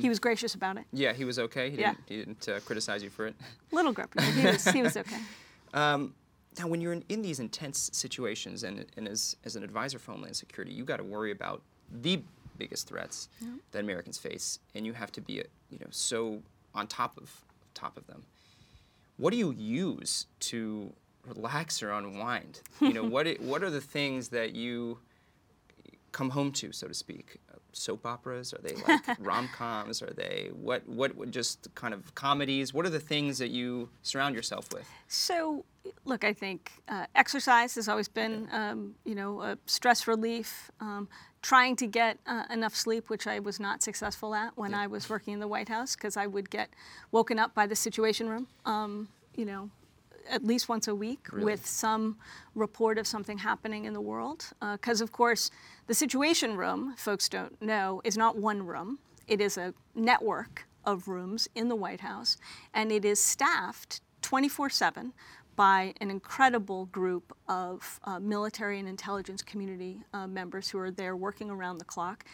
he 0.00 0.08
was 0.08 0.18
gracious 0.18 0.54
about 0.54 0.76
it. 0.76 0.84
Yeah, 0.92 1.12
he 1.12 1.24
was 1.24 1.38
okay. 1.38 1.70
He 1.70 1.78
Yeah. 1.78 1.90
didn't, 1.94 2.08
he 2.08 2.16
didn't 2.18 2.48
uh, 2.48 2.60
criticize 2.60 3.02
you 3.02 3.10
for 3.10 3.26
it. 3.26 3.34
Little 3.72 3.92
grumpy, 3.92 4.16
but 4.16 4.24
he 4.24 4.46
was, 4.46 4.64
he 4.64 4.82
was 4.82 4.96
okay. 4.96 5.20
Now, 6.58 6.66
when 6.66 6.82
you're 6.82 6.92
in, 6.92 7.02
in 7.08 7.22
these 7.22 7.40
intense 7.40 7.88
situations, 7.94 8.62
and, 8.62 8.84
and 8.98 9.08
as, 9.08 9.36
as 9.42 9.56
an 9.56 9.62
advisor 9.64 9.98
for 9.98 10.12
Homeland 10.12 10.36
Security, 10.36 10.70
you 10.70 10.84
got 10.84 10.98
to 10.98 11.02
worry 11.02 11.30
about 11.30 11.62
the 11.90 12.20
biggest 12.58 12.88
threats 12.88 13.28
that 13.72 13.80
Americans 13.80 14.18
face, 14.18 14.58
and 14.74 14.86
you 14.86 14.92
have 14.94 15.12
to 15.12 15.20
be, 15.20 15.34
you 15.70 15.78
know, 15.80 15.86
so 15.90 16.42
on 16.74 16.86
top 16.86 17.16
of 17.18 17.44
top 17.74 17.96
of 17.96 18.06
them. 18.06 18.24
What 19.16 19.30
do 19.30 19.36
you 19.36 19.52
use 19.52 20.26
to 20.40 20.92
relax 21.26 21.82
or 21.82 21.90
unwind? 21.92 22.60
You 22.80 22.92
know, 22.92 23.04
what 23.04 23.26
i- 23.28 23.36
what 23.40 23.62
are 23.62 23.70
the 23.70 23.80
things 23.80 24.28
that 24.30 24.54
you 24.54 24.98
come 26.12 26.30
home 26.30 26.52
to, 26.52 26.72
so 26.72 26.88
to 26.88 26.94
speak? 26.94 27.38
Uh, 27.50 27.56
Soap 27.74 28.04
operas? 28.04 28.52
Are 28.52 28.58
they 28.62 28.74
like 28.74 29.00
rom 29.18 29.48
coms? 29.48 30.02
Are 30.02 30.12
they 30.12 30.50
what, 30.52 30.86
what? 30.86 31.14
What 31.16 31.30
just 31.30 31.74
kind 31.74 31.94
of 31.94 32.14
comedies? 32.14 32.74
What 32.74 32.84
are 32.84 32.90
the 32.90 33.00
things 33.00 33.38
that 33.38 33.48
you 33.50 33.88
surround 34.02 34.34
yourself 34.34 34.70
with? 34.74 34.86
So, 35.08 35.64
look, 36.04 36.22
I 36.22 36.34
think 36.34 36.70
uh, 36.88 37.06
exercise 37.14 37.74
has 37.76 37.88
always 37.88 38.08
been, 38.08 38.46
um, 38.52 38.94
you 39.06 39.14
know, 39.14 39.40
a 39.40 39.56
stress 39.66 40.06
relief. 40.06 40.70
Um, 40.80 41.08
trying 41.42 41.76
to 41.76 41.86
get 41.86 42.18
uh, 42.26 42.44
enough 42.50 42.74
sleep, 42.74 43.10
which 43.10 43.26
I 43.26 43.40
was 43.40 43.58
not 43.58 43.82
successful 43.82 44.34
at 44.34 44.56
when 44.56 44.74
I 44.74 44.86
was 44.86 45.10
working 45.10 45.34
in 45.34 45.40
the 45.40 45.48
White 45.48 45.68
House, 45.68 45.96
because 45.96 46.16
I 46.16 46.26
would 46.26 46.50
get 46.50 46.70
woken 47.10 47.38
up 47.38 47.54
by 47.54 47.66
the 47.66 47.76
Situation 47.76 48.28
Room, 48.28 48.46
um, 48.64 49.08
you 49.34 49.44
know, 49.44 49.70
at 50.30 50.44
least 50.44 50.68
once 50.68 50.86
a 50.86 50.94
week 50.94 51.26
with 51.32 51.66
some 51.66 52.16
report 52.54 52.96
of 52.96 53.08
something 53.08 53.38
happening 53.38 53.84
in 53.86 53.92
the 53.92 54.00
world. 54.00 54.50
Because, 54.60 55.00
of 55.00 55.10
course, 55.10 55.50
the 55.88 55.94
Situation 55.94 56.56
Room, 56.56 56.94
folks 56.96 57.28
don't 57.28 57.60
know, 57.60 58.00
is 58.04 58.16
not 58.16 58.36
one 58.36 58.64
room. 58.64 59.00
It 59.26 59.40
is 59.40 59.56
a 59.56 59.74
network 59.96 60.66
of 60.84 61.08
rooms 61.08 61.48
in 61.54 61.68
the 61.68 61.76
White 61.76 62.00
House, 62.00 62.36
and 62.72 62.92
it 62.92 63.04
is 63.04 63.20
staffed 63.20 64.00
24 64.22 64.70
7 64.70 65.12
by 65.56 65.94
an 66.00 66.10
incredible 66.10 66.86
group 66.86 67.36
of 67.48 68.00
uh, 68.04 68.18
military 68.18 68.78
and 68.78 68.88
intelligence 68.88 69.42
community 69.42 70.00
uh, 70.12 70.26
members 70.26 70.70
who 70.70 70.78
are 70.78 70.90
there 70.90 71.14
working 71.16 71.50
around 71.50 71.78
the 71.78 71.84
clock, 71.84 72.24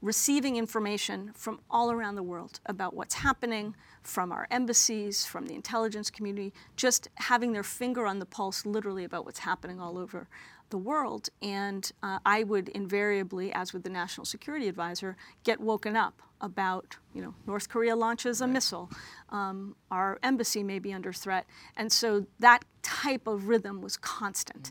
receiving 0.00 0.56
information 0.56 1.32
from 1.34 1.60
all 1.70 1.90
around 1.90 2.14
the 2.14 2.22
world 2.22 2.60
about 2.66 2.94
what's 2.94 3.14
happening, 3.14 3.74
from 4.02 4.30
our 4.30 4.46
embassies, 4.50 5.24
from 5.24 5.46
the 5.46 5.54
intelligence 5.54 6.08
community, 6.08 6.52
just 6.76 7.08
having 7.16 7.52
their 7.52 7.64
finger 7.64 8.06
on 8.06 8.20
the 8.20 8.26
pulse 8.26 8.64
literally 8.64 9.04
about 9.04 9.24
what's 9.24 9.40
happening 9.40 9.80
all 9.80 9.98
over 9.98 10.28
the 10.70 10.78
world. 10.78 11.28
And 11.42 11.90
uh, 12.02 12.18
I 12.24 12.44
would 12.44 12.68
invariably, 12.70 13.52
as 13.52 13.72
with 13.72 13.82
the 13.82 13.90
National 13.90 14.24
Security 14.24 14.68
Advisor, 14.68 15.16
get 15.44 15.60
woken 15.60 15.96
up 15.96 16.22
about, 16.40 16.96
you 17.14 17.22
know, 17.22 17.34
North 17.46 17.68
Korea 17.68 17.96
launches 17.96 18.40
a 18.40 18.46
missile, 18.46 18.90
um, 19.30 19.74
our 19.90 20.18
embassy 20.22 20.62
may 20.62 20.78
be 20.78 20.92
under 20.92 21.12
threat. 21.12 21.46
And 21.76 21.90
so 21.90 22.26
that 22.38 22.64
type 22.82 23.26
of 23.26 23.48
rhythm 23.48 23.80
was 23.80 23.96
constant. 23.96 24.70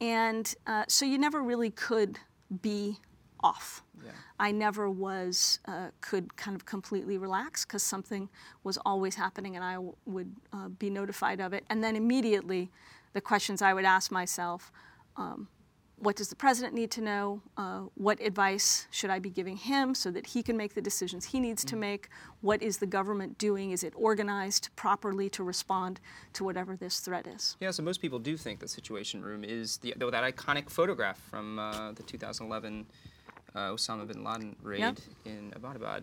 And 0.00 0.54
uh, 0.66 0.84
so 0.88 1.06
you 1.06 1.18
never 1.18 1.42
really 1.42 1.70
could 1.70 2.18
be 2.60 2.98
off. 3.40 3.82
Yeah. 4.04 4.10
I 4.38 4.52
never 4.52 4.90
was, 4.90 5.58
uh, 5.66 5.88
could 6.00 6.36
kind 6.36 6.54
of 6.54 6.66
completely 6.66 7.16
relax 7.16 7.64
because 7.64 7.82
something 7.82 8.28
was 8.62 8.78
always 8.84 9.14
happening 9.14 9.56
and 9.56 9.64
I 9.64 9.74
w- 9.74 9.96
would 10.04 10.36
uh, 10.52 10.68
be 10.68 10.90
notified 10.90 11.40
of 11.40 11.52
it. 11.52 11.64
And 11.70 11.82
then 11.82 11.96
immediately, 11.96 12.70
the 13.14 13.20
questions 13.20 13.62
I 13.62 13.72
would 13.72 13.86
ask 13.86 14.10
myself 14.10 14.70
um, 15.16 15.48
what 15.98 16.14
does 16.14 16.28
the 16.28 16.36
president 16.36 16.74
need 16.74 16.90
to 16.90 17.00
know? 17.00 17.40
Uh, 17.56 17.80
what 17.94 18.20
advice 18.20 18.86
should 18.90 19.08
I 19.08 19.18
be 19.18 19.30
giving 19.30 19.56
him 19.56 19.94
so 19.94 20.10
that 20.10 20.26
he 20.26 20.42
can 20.42 20.54
make 20.56 20.74
the 20.74 20.82
decisions 20.82 21.24
he 21.24 21.40
needs 21.40 21.64
to 21.64 21.74
make? 21.76 22.08
What 22.42 22.62
is 22.62 22.76
the 22.76 22.86
government 22.86 23.38
doing? 23.38 23.70
Is 23.70 23.82
it 23.82 23.94
organized 23.96 24.68
properly 24.76 25.30
to 25.30 25.42
respond 25.42 26.00
to 26.34 26.44
whatever 26.44 26.76
this 26.76 27.00
threat 27.00 27.26
is? 27.26 27.56
Yeah, 27.60 27.70
so 27.70 27.82
most 27.82 28.02
people 28.02 28.18
do 28.18 28.36
think 28.36 28.60
the 28.60 28.68
Situation 28.68 29.22
Room 29.22 29.42
is 29.42 29.78
the 29.78 29.94
though 29.96 30.10
that 30.10 30.22
iconic 30.22 30.68
photograph 30.68 31.18
from 31.30 31.58
uh, 31.58 31.92
the 31.92 32.02
2011 32.02 32.84
uh, 33.54 33.58
Osama 33.70 34.06
bin 34.06 34.22
Laden 34.22 34.54
raid 34.62 34.80
Yep. 34.80 34.98
in 35.24 35.52
Abbottabad. 35.52 36.02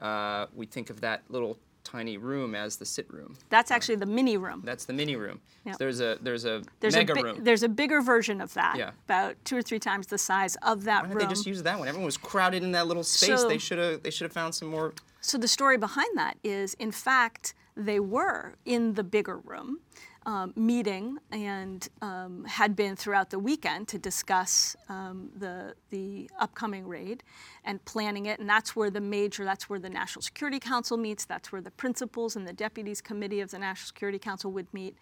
Uh, 0.00 0.46
we 0.54 0.66
think 0.66 0.88
of 0.88 1.00
that 1.00 1.22
little 1.30 1.58
tiny 1.86 2.16
room 2.18 2.54
as 2.54 2.76
the 2.76 2.84
sit 2.84 3.10
room. 3.12 3.36
That's 3.48 3.70
actually 3.70 3.96
the 3.96 4.06
mini 4.06 4.36
room. 4.36 4.62
That's 4.64 4.84
the 4.84 4.92
mini 4.92 5.14
room. 5.16 5.40
Yep. 5.64 5.74
So 5.74 5.78
there's 5.78 6.00
a 6.00 6.18
there's 6.20 6.44
a 6.44 6.62
There's 6.80 6.94
mega 6.96 7.12
a 7.12 7.16
bi- 7.16 7.22
room. 7.22 7.44
there's 7.44 7.62
a 7.62 7.68
bigger 7.68 8.00
version 8.02 8.40
of 8.40 8.52
that, 8.54 8.76
Yeah. 8.76 8.90
about 9.04 9.36
two 9.44 9.56
or 9.56 9.62
three 9.62 9.78
times 9.78 10.08
the 10.08 10.18
size 10.18 10.56
of 10.62 10.84
that 10.84 11.02
Why 11.04 11.08
room. 11.10 11.18
didn't 11.18 11.28
they 11.30 11.34
just 11.34 11.46
use 11.46 11.62
that 11.62 11.78
one? 11.78 11.86
Everyone 11.88 12.06
was 12.06 12.16
crowded 12.16 12.62
in 12.62 12.72
that 12.72 12.86
little 12.86 13.04
space. 13.04 13.40
So- 13.40 13.48
they 13.48 13.58
should 13.58 13.78
have 13.78 14.02
they 14.02 14.10
should 14.10 14.24
have 14.24 14.32
found 14.32 14.54
some 14.54 14.68
more. 14.68 14.92
So 15.20 15.38
the 15.38 15.48
story 15.48 15.76
behind 15.76 16.16
that 16.16 16.36
is, 16.44 16.74
in 16.74 16.92
fact, 16.92 17.54
they 17.76 18.00
were 18.00 18.54
in 18.64 18.94
the 18.94 19.02
bigger 19.04 19.36
room, 19.38 19.80
um, 20.26 20.52
meeting 20.56 21.18
and 21.30 21.88
um, 22.02 22.44
had 22.44 22.74
been 22.74 22.96
throughout 22.96 23.30
the 23.30 23.38
weekend 23.38 23.86
to 23.88 23.98
discuss 23.98 24.76
um, 24.88 25.30
the 25.36 25.74
the 25.90 26.28
upcoming 26.40 26.86
raid 26.86 27.22
and 27.64 27.82
planning 27.84 28.26
it. 28.26 28.40
And 28.40 28.48
that's 28.48 28.74
where 28.74 28.90
the 28.90 29.00
major, 29.00 29.44
that's 29.44 29.70
where 29.70 29.78
the 29.78 29.88
National 29.88 30.22
Security 30.22 30.58
Council 30.58 30.96
meets. 30.96 31.24
That's 31.24 31.52
where 31.52 31.62
the 31.62 31.70
principals 31.70 32.34
and 32.36 32.46
the 32.46 32.52
deputies 32.52 33.00
committee 33.00 33.40
of 33.40 33.52
the 33.52 33.58
National 33.58 33.86
Security 33.86 34.18
Council 34.18 34.50
would 34.50 34.72
meet. 34.74 34.96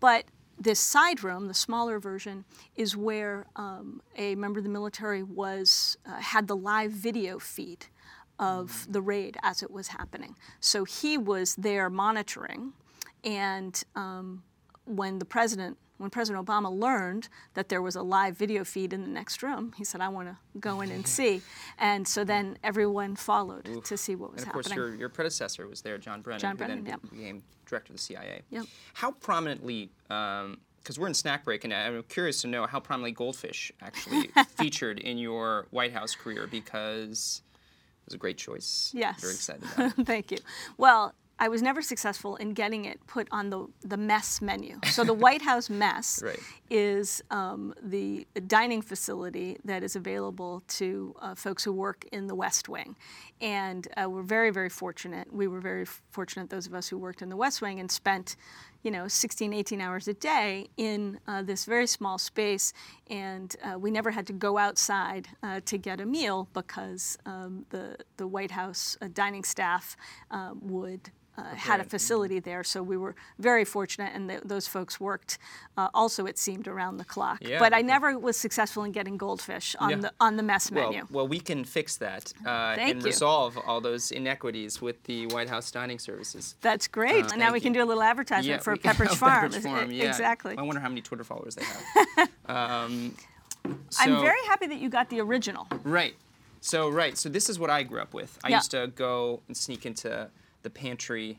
But 0.00 0.26
this 0.60 0.80
side 0.80 1.24
room, 1.24 1.48
the 1.48 1.54
smaller 1.54 1.98
version, 1.98 2.44
is 2.76 2.96
where 2.96 3.46
um, 3.56 4.02
a 4.16 4.34
member 4.34 4.58
of 4.58 4.64
the 4.64 4.70
military 4.70 5.22
was 5.22 5.96
uh, 6.04 6.20
had 6.20 6.46
the 6.46 6.56
live 6.56 6.92
video 6.92 7.38
feed 7.38 7.86
of 8.38 8.86
the 8.90 9.00
raid 9.00 9.36
as 9.42 9.62
it 9.62 9.70
was 9.70 9.88
happening. 9.88 10.36
So 10.60 10.84
he 10.84 11.16
was 11.16 11.56
there 11.56 11.88
monitoring, 11.88 12.74
and 13.24 13.82
um, 13.96 14.42
when 14.88 15.18
the 15.18 15.24
president, 15.24 15.78
when 15.98 16.10
President 16.10 16.44
Obama 16.44 16.72
learned 16.76 17.28
that 17.54 17.68
there 17.68 17.82
was 17.82 17.96
a 17.96 18.02
live 18.02 18.36
video 18.36 18.64
feed 18.64 18.92
in 18.92 19.02
the 19.02 19.08
next 19.08 19.42
room, 19.42 19.72
he 19.76 19.84
said, 19.84 20.00
"I 20.00 20.08
want 20.08 20.28
to 20.28 20.36
go 20.58 20.80
in 20.80 20.90
and 20.90 21.06
see." 21.06 21.42
And 21.80 22.08
so 22.08 22.24
then 22.24 22.58
everyone 22.64 23.14
followed 23.14 23.84
to 23.84 23.96
see 23.96 24.16
what 24.16 24.32
was 24.32 24.42
And 24.42 24.48
of 24.48 24.52
course, 24.52 24.74
your, 24.74 24.94
your 24.96 25.08
predecessor 25.08 25.68
was 25.68 25.80
there, 25.80 25.96
John 25.96 26.22
Brennan, 26.22 26.40
John 26.40 26.50
who 26.52 26.56
Brennan, 26.58 26.84
then 26.84 26.98
yep. 27.02 27.10
became 27.10 27.42
director 27.66 27.92
of 27.92 27.98
the 27.98 28.02
CIA. 28.02 28.42
Yep. 28.50 28.66
How 28.94 29.12
prominently, 29.12 29.90
um, 30.10 30.58
because 30.78 30.98
we're 30.98 31.06
in 31.06 31.14
snack 31.14 31.44
break, 31.44 31.64
and 31.64 31.72
I'm 31.72 32.02
curious 32.04 32.40
to 32.42 32.48
know 32.48 32.66
how 32.66 32.80
prominently 32.80 33.12
goldfish 33.12 33.70
actually 33.80 34.30
featured 34.56 34.98
in 34.98 35.18
your 35.18 35.66
White 35.70 35.92
House 35.92 36.14
career 36.14 36.48
because 36.50 37.42
it 37.54 38.06
was 38.06 38.14
a 38.14 38.18
great 38.18 38.38
choice. 38.38 38.90
Yes. 38.94 39.20
Very 39.20 39.34
excited 39.34 39.62
about 39.74 39.98
it. 39.98 40.06
Thank 40.06 40.30
you. 40.32 40.38
Well, 40.78 41.14
I 41.40 41.48
was 41.48 41.62
never 41.62 41.82
successful 41.82 42.36
in 42.36 42.52
getting 42.52 42.84
it 42.84 43.04
put 43.06 43.28
on 43.30 43.50
the, 43.50 43.66
the 43.82 43.96
mess 43.96 44.42
menu. 44.42 44.78
So 44.90 45.04
the 45.04 45.14
White 45.14 45.42
House 45.42 45.70
mess 45.84 46.20
Right. 46.24 46.38
is 46.68 47.22
um, 47.30 47.74
the 47.82 48.26
dining 48.46 48.82
facility 48.82 49.58
that 49.64 49.82
is 49.84 49.94
available 49.94 50.62
to 50.68 51.14
uh, 51.20 51.34
folks 51.36 51.62
who 51.62 51.72
work 51.72 52.06
in 52.10 52.26
the 52.26 52.34
West 52.34 52.68
Wing. 52.68 52.96
And 53.40 53.86
uh, 53.96 54.10
we're 54.10 54.22
very, 54.22 54.50
very 54.50 54.68
fortunate. 54.68 55.32
We 55.32 55.46
were 55.46 55.60
very 55.60 55.84
fortunate, 56.10 56.50
those 56.50 56.66
of 56.66 56.74
us 56.74 56.88
who 56.88 56.98
worked 56.98 57.22
in 57.22 57.28
the 57.28 57.36
West 57.36 57.62
Wing 57.62 57.78
and 57.78 57.90
spent, 57.90 58.34
you 58.88 58.92
know, 58.92 59.06
16, 59.06 59.52
18 59.52 59.82
hours 59.82 60.08
a 60.08 60.14
day 60.14 60.66
in 60.78 61.20
uh, 61.28 61.42
this 61.42 61.66
very 61.66 61.86
small 61.86 62.16
space. 62.16 62.72
And 63.10 63.54
uh, 63.62 63.78
we 63.78 63.90
never 63.90 64.10
had 64.10 64.26
to 64.28 64.32
go 64.32 64.56
outside 64.56 65.28
uh, 65.42 65.60
to 65.66 65.76
get 65.76 66.00
a 66.00 66.06
meal 66.06 66.48
because 66.54 67.18
um, 67.26 67.66
the, 67.68 67.98
the 68.16 68.26
White 68.26 68.52
House 68.52 68.96
uh, 69.02 69.08
dining 69.12 69.44
staff 69.44 69.94
uh, 70.30 70.52
would 70.62 71.10
uh, 71.36 71.54
had 71.54 71.78
a 71.78 71.84
facility 71.84 72.40
there, 72.40 72.64
so 72.64 72.82
we 72.82 72.96
were 72.96 73.14
very 73.38 73.64
fortunate, 73.64 74.10
and 74.12 74.28
th- 74.28 74.40
those 74.44 74.66
folks 74.66 74.98
worked 74.98 75.38
uh, 75.76 75.88
also, 75.94 76.26
it 76.26 76.36
seemed, 76.36 76.66
around 76.66 76.96
the 76.96 77.04
clock. 77.04 77.38
Yeah, 77.40 77.60
but 77.60 77.72
I 77.72 77.80
never 77.80 78.18
was 78.18 78.36
successful 78.36 78.82
in 78.82 78.90
getting 78.90 79.16
goldfish 79.16 79.76
on 79.78 79.90
Yeah. 79.90 79.96
the 79.98 80.12
on 80.18 80.36
the 80.36 80.42
mess 80.42 80.68
Well, 80.72 80.90
menu. 80.90 81.06
well, 81.12 81.28
we 81.28 81.38
can 81.38 81.62
fix 81.64 81.96
that 81.98 82.32
uh, 82.44 82.74
and 82.80 82.98
you. 82.98 83.04
resolve 83.04 83.56
all 83.66 83.80
those 83.80 84.10
inequities 84.10 84.82
with 84.82 85.04
the 85.04 85.26
White 85.28 85.48
House 85.48 85.70
dining 85.70 86.00
services. 86.00 86.56
That's 86.60 86.88
great. 86.88 87.24
And 87.30 87.38
now 87.38 87.52
we 87.52 87.60
can 87.60 87.72
do 87.72 87.82
a 87.84 87.88
little 87.90 88.02
advertisement 88.02 88.58
Yeah, 88.58 88.64
for 88.64 88.76
Pepperidge 88.82 89.08
oh, 89.10 89.14
Farm. 89.16 89.50
Pepperidge 89.50 89.62
Farm, 89.62 89.90
yeah. 89.90 90.04
Exactly. 90.08 90.56
I 90.56 90.62
wonder 90.62 90.80
how 90.80 90.88
many 90.88 91.00
Twitter 91.00 91.24
followers 91.24 91.54
they 91.56 91.64
have. 91.64 92.28
um, 92.46 93.14
I'm 93.98 94.20
very 94.20 94.44
happy 94.46 94.66
that 94.66 94.78
you 94.78 94.88
got 94.88 95.08
the 95.10 95.20
original. 95.20 95.66
Right. 95.84 96.14
So 96.60 96.88
right. 96.88 97.16
So 97.16 97.28
this 97.28 97.48
is 97.48 97.58
what 97.58 97.70
I 97.70 97.82
grew 97.82 98.00
up 98.00 98.14
with. 98.14 98.38
I 98.44 98.48
Yeah. 98.48 98.56
used 98.56 98.70
to 98.72 98.88
go 98.94 99.42
and 99.46 99.56
sneak 99.56 99.86
into 99.86 100.28
the 100.62 100.70
pantry 100.70 101.38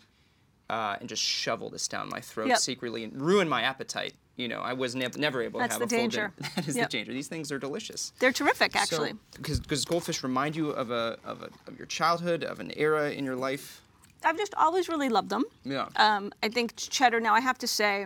uh, 0.69 0.98
and 1.00 1.10
just 1.10 1.22
shovel 1.24 1.69
this 1.69 1.88
down 1.88 2.10
my 2.10 2.22
throat 2.22 2.48
Yep. 2.48 2.58
secretly 2.60 3.03
and 3.03 3.19
ruin 3.22 3.50
my 3.50 3.63
appetite. 3.63 4.13
You 4.36 4.48
know, 4.48 4.62
I 4.62 4.72
was 4.74 4.96
nev- 4.96 5.17
never 5.17 5.41
able 5.41 5.60
That's 5.60 5.75
to 5.75 5.81
have 5.81 5.89
the 5.89 5.96
a 5.96 6.00
full 6.00 6.08
dinner. 6.08 6.34
That 6.55 6.67
is 6.67 6.77
Yep. 6.77 6.89
the 6.89 6.98
danger. 6.98 7.13
These 7.13 7.27
things 7.27 7.51
are 7.51 7.60
delicious. 7.60 8.13
They're 8.19 8.31
terrific, 8.31 8.75
actually. 8.75 9.13
because 9.36 9.60
because 9.60 9.84
goldfish 9.84 10.24
remind 10.24 10.55
you 10.55 10.69
of 10.69 10.91
a, 10.91 11.17
of 11.25 11.41
a 11.41 11.50
of 11.67 11.77
your 11.77 11.88
childhood, 11.88 12.43
of 12.43 12.60
an 12.60 12.72
era 12.77 13.12
in 13.12 13.25
your 13.25 13.36
life. 13.36 13.81
I've 14.23 14.38
just 14.38 14.53
always 14.55 14.89
really 14.89 15.09
loved 15.09 15.29
them. 15.29 15.43
Yeah. 15.63 15.88
Um, 15.95 16.31
I 16.43 16.49
think 16.49 16.75
cheddar. 16.75 17.19
Now 17.19 17.33
I 17.33 17.39
have 17.39 17.57
to 17.59 17.67
say, 17.67 18.05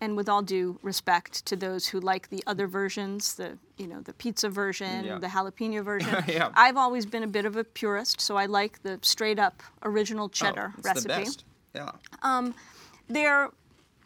and 0.00 0.16
with 0.16 0.28
all 0.28 0.42
due 0.42 0.78
respect 0.82 1.44
to 1.46 1.56
those 1.56 1.86
who 1.86 2.00
like 2.00 2.28
the 2.30 2.42
other 2.46 2.66
versions, 2.66 3.34
the 3.34 3.58
you 3.78 3.86
know 3.86 4.00
the 4.00 4.12
pizza 4.12 4.48
version, 4.48 5.04
Yeah. 5.04 5.18
the 5.18 5.28
jalapeno 5.28 5.82
version. 5.84 6.16
Yeah. 6.28 6.50
I've 6.54 6.76
always 6.76 7.06
been 7.06 7.22
a 7.22 7.28
bit 7.28 7.44
of 7.44 7.56
a 7.56 7.64
purist, 7.64 8.20
so 8.20 8.36
I 8.36 8.46
like 8.46 8.82
the 8.82 8.98
straight 9.02 9.38
up 9.38 9.62
original 9.82 10.28
cheddar 10.28 10.72
oh, 10.74 10.78
it's 10.78 10.86
recipe. 10.86 11.08
the 11.14 11.20
best. 11.20 11.44
Yeah. 11.74 12.52
They're, 13.08 13.50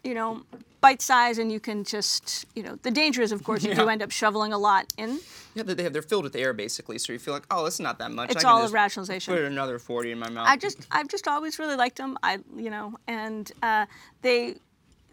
you 0.07 0.15
know, 0.15 0.43
bite 0.81 1.03
size, 1.03 1.39
and 1.39 1.51
you 1.51 1.61
can 1.61 1.85
just 1.85 2.47
you 2.55 2.63
know 2.63 2.79
the 2.83 2.91
danger 2.91 3.23
is 3.23 3.33
of 3.33 3.43
course 3.45 3.65
you 3.65 3.75
do 3.75 3.89
end 3.89 4.03
up 4.03 4.11
shoveling 4.11 4.53
a 4.53 4.59
lot 4.59 4.93
in. 4.97 5.19
Yeah, 5.55 5.63
they 5.63 5.83
have, 5.83 5.93
they're 5.93 6.03
filled 6.03 6.25
with 6.25 6.37
air 6.37 6.53
basically, 6.53 6.99
so 6.99 7.13
you 7.13 7.19
feel 7.19 7.35
like, 7.35 7.47
oh, 7.51 7.65
it's 7.67 7.81
not 7.81 7.99
that 7.99 8.13
much. 8.13 8.31
It's 8.31 8.45
I 8.45 8.51
all 8.51 8.63
of 8.63 8.73
rationalization. 8.73 9.35
Put 9.35 9.43
another 9.45 9.79
forty 9.79 10.13
in 10.13 10.19
my 10.19 10.29
mouth. 10.31 10.47
I 10.49 10.57
just 10.57 10.87
I've 10.91 11.09
just 11.09 11.27
always 11.27 11.59
really 11.59 11.77
liked 11.77 11.97
them. 11.97 12.17
I 12.23 12.39
you 12.57 12.71
know, 12.71 12.95
and 13.07 13.51
uh, 13.63 13.87
they 14.23 14.57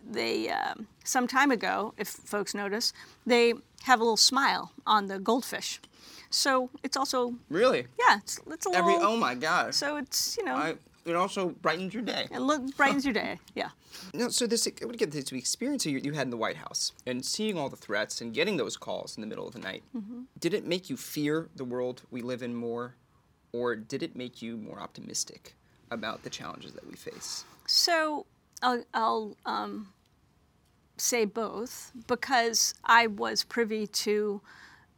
they 0.09 0.49
um, 0.49 0.87
some 1.03 1.27
time 1.27 1.51
ago, 1.51 1.93
if 1.97 2.07
folks 2.07 2.53
notice, 2.53 2.93
they 3.25 3.53
have 3.83 3.99
a 3.99 4.03
little 4.03 4.17
smile 4.17 4.71
on 4.85 5.07
the 5.07 5.19
goldfish. 5.19 5.79
So 6.29 6.69
it's 6.81 6.97
also 6.97 7.35
really 7.49 7.87
yeah, 7.99 8.17
it's, 8.17 8.39
it's 8.51 8.65
a 8.65 8.69
little. 8.69 8.91
every 8.91 8.95
oh 8.95 9.17
my 9.17 9.35
gosh. 9.35 9.75
So 9.75 9.97
it's 9.97 10.37
you 10.37 10.43
know, 10.43 10.55
I, 10.55 10.75
it 11.05 11.15
also 11.15 11.49
brightens 11.49 11.93
your 11.93 12.03
day. 12.03 12.27
it 12.31 12.39
look, 12.39 12.75
brightens 12.77 13.05
your 13.05 13.13
day. 13.13 13.39
Yeah. 13.55 13.69
No, 14.13 14.29
so 14.29 14.47
this 14.47 14.67
I 14.67 14.85
would 14.85 14.97
get 14.97 15.11
this 15.11 15.31
experience 15.31 15.85
you, 15.85 15.99
you 15.99 16.13
had 16.13 16.27
in 16.27 16.29
the 16.29 16.37
White 16.37 16.57
House 16.57 16.93
and 17.05 17.23
seeing 17.23 17.57
all 17.57 17.69
the 17.69 17.75
threats 17.75 18.21
and 18.21 18.33
getting 18.33 18.57
those 18.57 18.77
calls 18.77 19.17
in 19.17 19.21
the 19.21 19.27
middle 19.27 19.47
of 19.47 19.53
the 19.53 19.59
night. 19.59 19.83
Mm-hmm. 19.95 20.21
Did 20.39 20.53
it 20.53 20.65
make 20.65 20.89
you 20.89 20.97
fear 20.97 21.49
the 21.55 21.65
world 21.65 22.03
we 22.11 22.21
live 22.21 22.41
in 22.41 22.55
more, 22.55 22.95
or 23.51 23.75
did 23.75 24.03
it 24.03 24.15
make 24.15 24.41
you 24.41 24.57
more 24.57 24.79
optimistic 24.79 25.55
about 25.91 26.23
the 26.23 26.29
challenges 26.29 26.73
that 26.73 26.87
we 26.87 26.95
face? 26.95 27.45
So 27.67 28.25
I'll, 28.61 28.83
I'll 28.93 29.37
um, 29.45 29.93
say 30.97 31.25
both 31.25 31.91
because 32.07 32.73
I 32.83 33.07
was 33.07 33.43
privy 33.43 33.87
to 33.87 34.41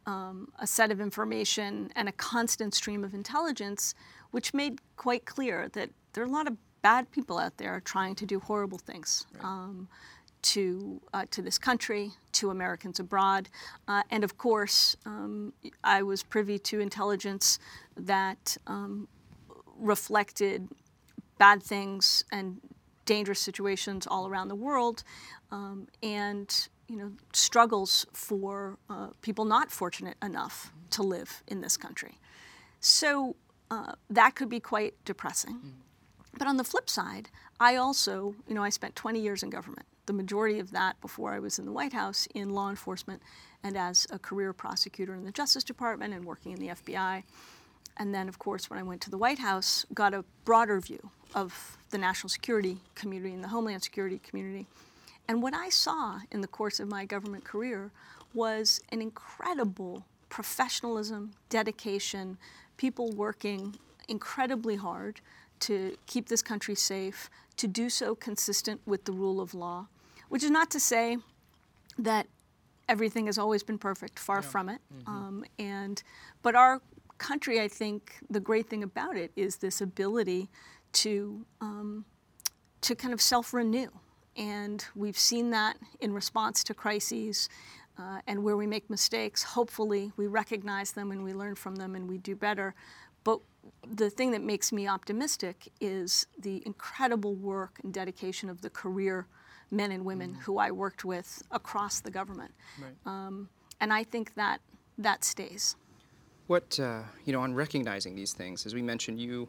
um, 0.06 0.52
a 0.58 0.66
set 0.66 0.90
of 0.90 1.00
information 1.00 1.90
and 1.96 2.08
a 2.08 2.12
constant 2.12 2.74
stream 2.74 3.04
of 3.04 3.12
intelligence, 3.12 3.94
which 4.36 4.52
made 4.52 4.80
quite 4.98 5.24
clear 5.24 5.66
that 5.72 5.88
there 6.12 6.22
are 6.22 6.26
a 6.26 6.30
lot 6.30 6.46
of 6.46 6.58
bad 6.82 7.10
people 7.10 7.38
out 7.38 7.56
there 7.56 7.80
trying 7.80 8.14
to 8.14 8.26
do 8.26 8.38
horrible 8.38 8.76
things. 8.76 9.24
Um, 9.40 9.88
to, 10.42 11.00
uh, 11.14 11.24
to 11.30 11.40
this 11.40 11.56
country, 11.56 12.12
to 12.32 12.50
Americans 12.50 13.00
abroad. 13.00 13.48
Uh, 13.88 14.02
and 14.10 14.22
of 14.22 14.36
course, 14.36 14.94
um, 15.06 15.54
I 15.82 16.02
was 16.02 16.22
privy 16.22 16.58
to 16.58 16.78
intelligence 16.80 17.58
that 17.96 18.58
um, 18.66 19.08
reflected 19.78 20.68
bad 21.38 21.62
things 21.62 22.24
and 22.30 22.60
dangerous 23.06 23.40
situations 23.40 24.06
all 24.06 24.28
around 24.28 24.48
the 24.48 24.54
world, 24.54 25.02
um, 25.50 25.88
and 26.02 26.68
you 26.88 26.96
know 26.96 27.10
struggles 27.32 28.06
for 28.12 28.78
uh, 28.88 29.08
people 29.22 29.46
not 29.46 29.72
fortunate 29.72 30.16
enough 30.22 30.72
to 30.90 31.02
live 31.02 31.42
in 31.48 31.60
this 31.62 31.76
country. 31.76 32.18
So 32.78 33.34
uh, 33.70 33.92
that 34.10 34.34
could 34.34 34.48
be 34.48 34.60
quite 34.60 34.94
depressing. 35.04 35.74
But 36.38 36.48
on 36.48 36.56
the 36.56 36.64
flip 36.64 36.88
side, 36.90 37.30
I 37.58 37.76
also, 37.76 38.34
you 38.46 38.54
know, 38.54 38.62
I 38.62 38.68
spent 38.68 38.94
20 38.94 39.20
years 39.20 39.42
in 39.42 39.50
government. 39.50 39.86
The 40.06 40.12
majority 40.12 40.58
of 40.60 40.70
that 40.72 41.00
before 41.00 41.32
I 41.32 41.38
was 41.38 41.58
in 41.58 41.64
the 41.64 41.72
White 41.72 41.92
House 41.92 42.28
in 42.34 42.50
law 42.50 42.70
enforcement 42.70 43.22
and 43.62 43.76
as 43.76 44.06
a 44.10 44.18
career 44.18 44.52
prosecutor 44.52 45.14
in 45.14 45.24
the 45.24 45.32
Justice 45.32 45.64
Department 45.64 46.14
and 46.14 46.24
working 46.24 46.52
in 46.52 46.60
the 46.60 46.68
FBI. 46.68 47.24
And 47.96 48.14
then, 48.14 48.28
of 48.28 48.38
course, 48.38 48.68
when 48.68 48.78
I 48.78 48.82
went 48.82 49.00
to 49.02 49.10
the 49.10 49.18
White 49.18 49.38
House, 49.38 49.86
got 49.94 50.12
a 50.14 50.24
broader 50.44 50.78
view 50.80 51.10
of 51.34 51.78
the 51.90 51.98
national 51.98 52.28
security 52.28 52.78
community 52.94 53.34
and 53.34 53.42
the 53.42 53.48
homeland 53.48 53.82
security 53.82 54.18
community. 54.18 54.66
And 55.28 55.42
what 55.42 55.54
I 55.54 55.70
saw 55.70 56.20
in 56.30 56.40
the 56.40 56.46
course 56.46 56.78
of 56.78 56.88
my 56.88 57.04
government 57.04 57.44
career 57.44 57.90
was 58.32 58.80
an 58.90 59.00
incredible 59.00 60.04
professionalism, 60.28 61.32
dedication, 61.48 62.38
people 62.76 63.10
working 63.12 63.76
incredibly 64.08 64.76
hard 64.76 65.20
to 65.60 65.96
keep 66.06 66.28
this 66.28 66.42
country 66.42 66.74
safe, 66.74 67.30
to 67.56 67.66
do 67.66 67.88
so 67.88 68.14
consistent 68.14 68.80
with 68.86 69.04
the 69.04 69.12
rule 69.12 69.40
of 69.40 69.54
law, 69.54 69.86
which 70.28 70.44
is 70.44 70.50
not 70.50 70.70
to 70.70 70.78
say 70.80 71.16
that 71.98 72.26
everything 72.88 73.26
has 73.26 73.38
always 73.38 73.62
been 73.62 73.78
perfect, 73.78 74.18
far 74.18 74.42
from 74.42 74.68
it. 74.68 74.80
Um, 75.06 75.44
and 75.58 76.02
but 76.42 76.54
our 76.54 76.80
country, 77.18 77.60
I 77.60 77.68
think, 77.68 78.16
the 78.28 78.40
great 78.40 78.68
thing 78.68 78.82
about 78.82 79.16
it 79.16 79.32
is 79.34 79.56
this 79.56 79.80
ability 79.80 80.48
to 80.92 81.46
um, 81.60 82.04
to 82.82 82.94
kind 82.94 83.14
of 83.14 83.20
self-renew, 83.20 83.88
and 84.36 84.84
we've 84.94 85.18
seen 85.18 85.50
that 85.50 85.78
in 86.00 86.12
response 86.12 86.62
to 86.64 86.74
crises. 86.74 87.48
Uh, 87.98 88.20
and 88.26 88.42
where 88.42 88.56
we 88.56 88.66
make 88.66 88.90
mistakes, 88.90 89.42
hopefully 89.42 90.12
we 90.16 90.26
recognize 90.26 90.92
them 90.92 91.10
and 91.12 91.24
we 91.24 91.32
learn 91.32 91.54
from 91.54 91.76
them 91.76 91.94
and 91.94 92.08
we 92.08 92.18
do 92.18 92.36
better. 92.36 92.74
But 93.24 93.40
the 93.90 94.10
thing 94.10 94.30
that 94.32 94.42
makes 94.42 94.70
me 94.70 94.86
optimistic 94.86 95.68
is 95.80 96.26
the 96.38 96.62
incredible 96.66 97.34
work 97.34 97.80
and 97.82 97.92
dedication 97.92 98.48
of 98.50 98.60
the 98.60 98.70
career 98.70 99.26
men 99.70 99.90
and 99.90 100.04
women 100.04 100.34
who 100.34 100.58
I 100.58 100.70
worked 100.70 101.04
with 101.04 101.42
across 101.50 102.00
the 102.00 102.10
government. 102.10 102.52
Um, 103.04 103.48
and 103.80 103.92
I 103.92 104.04
think 104.04 104.34
that 104.34 104.60
that 104.98 105.24
stays. 105.24 105.76
What, 106.46 106.78
uh, 106.78 107.02
you 107.24 107.32
know, 107.32 107.40
on 107.40 107.54
recognizing 107.54 108.14
these 108.14 108.32
things, 108.32 108.66
as 108.66 108.74
we 108.74 108.82
mentioned, 108.82 109.20
you 109.20 109.48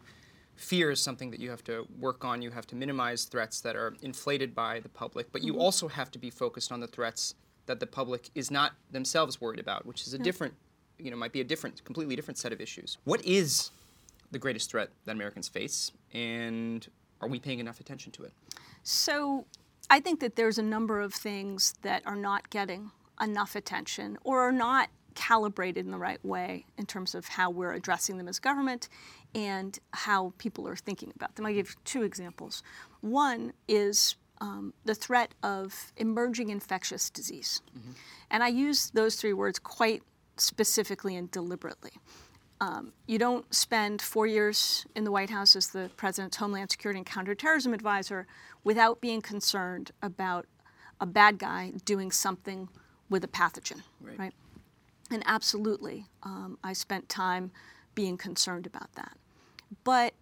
fear 0.55 0.89
is 0.89 0.99
something 0.99 1.29
that 1.31 1.39
you 1.39 1.49
have 1.51 1.63
to 1.65 1.87
work 1.99 2.25
on. 2.25 2.41
You 2.41 2.49
have 2.51 2.65
to 2.67 2.75
minimize 2.75 3.25
threats 3.25 3.61
that 3.61 3.75
are 3.75 3.93
inflated 4.01 4.55
by 4.55 4.79
the 4.79 4.89
public, 4.89 5.31
but 5.31 5.43
you 5.43 5.59
also 5.59 5.87
have 5.87 6.09
to 6.11 6.19
be 6.19 6.29
focused 6.29 6.71
on 6.71 6.79
the 6.79 6.87
threats 6.87 7.35
that 7.67 7.79
the 7.79 7.87
public 7.87 8.29
is 8.35 8.49
not 8.49 8.73
themselves 8.91 9.39
worried 9.39 9.59
about, 9.59 9.85
which 9.85 10.07
is 10.07 10.13
a 10.13 10.17
different, 10.17 10.53
you 10.97 11.11
know, 11.11 11.17
might 11.17 11.31
be 11.31 11.41
a 11.41 11.43
different, 11.43 11.83
completely 11.85 12.15
different 12.15 12.37
set 12.37 12.51
of 12.51 12.59
issues. 12.59 12.97
What 13.03 13.23
is 13.23 13.69
the 14.31 14.39
greatest 14.39 14.71
threat 14.71 14.89
that 15.05 15.11
Americans 15.11 15.47
face, 15.47 15.91
and 16.13 16.87
are 17.21 17.29
we 17.29 17.39
paying 17.39 17.59
enough 17.59 17.79
attention 17.79 18.11
to 18.13 18.23
it? 18.23 18.33
So 18.83 19.45
I 19.89 19.99
think 19.99 20.19
that 20.19 20.35
there's 20.35 20.57
a 20.57 20.63
number 20.63 20.99
of 20.99 21.13
things 21.13 21.75
that 21.81 22.01
are 22.05 22.15
not 22.15 22.49
getting 22.49 22.91
enough 23.21 23.55
attention 23.55 24.17
or 24.23 24.41
are 24.41 24.51
not 24.51 24.89
calibrated 25.15 25.85
in 25.85 25.91
the 25.91 25.97
right 25.97 26.23
way 26.23 26.65
in 26.77 26.85
terms 26.85 27.15
of 27.15 27.27
how 27.27 27.49
we're 27.49 27.73
addressing 27.73 28.17
them 28.17 28.27
as 28.27 28.37
government 28.37 28.87
and 29.33 29.79
how 29.91 30.31
people 30.37 30.67
are 30.67 30.75
thinking 30.75 31.11
about 31.15 31.35
them. 31.35 31.45
I 31.45 31.53
give 31.53 31.75
two 31.85 32.03
examples. 32.03 32.61
One 33.01 33.53
is 33.67 34.15
um, 34.39 34.73
the 34.85 34.95
threat 34.95 35.33
of 35.43 35.91
emerging 35.97 36.49
infectious 36.49 37.09
disease. 37.09 37.61
And 38.29 38.43
I 38.43 38.47
use 38.49 38.89
those 38.91 39.15
three 39.15 39.33
words 39.33 39.59
quite 39.59 40.03
specifically 40.37 41.15
and 41.15 41.29
deliberately. 41.31 41.91
Um, 42.59 42.93
you 43.05 43.19
don't 43.19 43.53
spend 43.53 44.01
four 44.01 44.25
years 44.25 44.85
in 44.95 45.03
the 45.03 45.11
White 45.11 45.29
House 45.29 45.55
as 45.55 45.67
the 45.69 45.89
president's 45.95 46.37
Homeland 46.37 46.71
Security 46.71 46.97
and 46.97 47.05
Counterterrorism 47.05 47.73
advisor 47.73 48.25
without 48.63 48.99
being 48.99 49.21
concerned 49.21 49.91
about 50.01 50.45
a 50.99 51.05
bad 51.05 51.37
guy 51.37 51.73
doing 51.85 52.11
something 52.11 52.67
with 53.09 53.23
a 53.23 53.27
pathogen, 53.27 53.83
Right. 54.01 54.17
right? 54.19 54.33
And 55.11 55.23
absolutely, 55.25 56.07
um, 56.23 56.57
I 56.63 56.73
spent 56.73 57.07
time 57.09 57.51
being 57.95 58.17
concerned 58.17 58.65
about 58.65 58.91
that. 58.93 59.17
But 59.83 60.13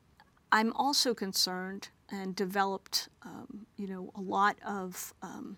I'm 0.52 0.74
also 0.74 1.14
concerned 1.14 1.90
and 2.12 2.36
developed, 2.36 3.10
um, 3.24 3.66
you 3.78 3.88
know, 3.88 4.12
a 4.16 4.22
lot 4.22 4.58
of 4.66 5.14
um, 5.22 5.58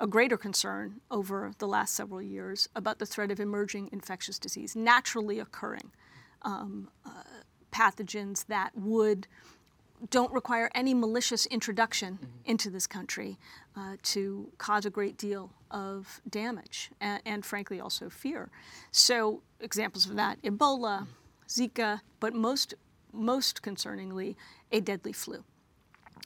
a 0.00 0.06
greater 0.06 0.36
concern 0.36 1.00
over 1.10 1.52
the 1.58 1.66
last 1.66 1.94
several 1.94 2.22
years 2.22 2.68
about 2.76 2.98
the 2.98 3.06
threat 3.06 3.30
of 3.30 3.40
emerging 3.40 3.88
infectious 3.92 4.38
disease, 4.38 4.76
naturally 4.76 5.40
occurring 5.40 5.90
um, 6.42 6.88
uh, 7.04 7.22
pathogens 7.72 8.46
that 8.46 8.70
would 8.76 9.26
don't 10.10 10.32
require 10.32 10.70
any 10.76 10.94
malicious 10.94 11.46
introduction 11.46 12.18
into 12.44 12.70
this 12.70 12.86
country 12.86 13.36
uh, 13.76 13.96
to 14.02 14.48
cause 14.58 14.86
a 14.86 14.90
great 14.90 15.16
deal 15.18 15.50
of 15.72 16.20
damage 16.28 16.90
and, 17.00 17.20
and, 17.26 17.44
frankly, 17.44 17.80
also 17.80 18.08
fear. 18.08 18.48
So, 18.92 19.42
examples 19.60 20.06
of 20.06 20.14
that 20.16 20.40
Ebola, 20.42 21.08
Zika, 21.48 22.00
but 22.20 22.32
most, 22.32 22.74
most 23.12 23.60
concerningly, 23.60 24.36
a 24.70 24.80
deadly 24.80 25.12
flu. 25.12 25.42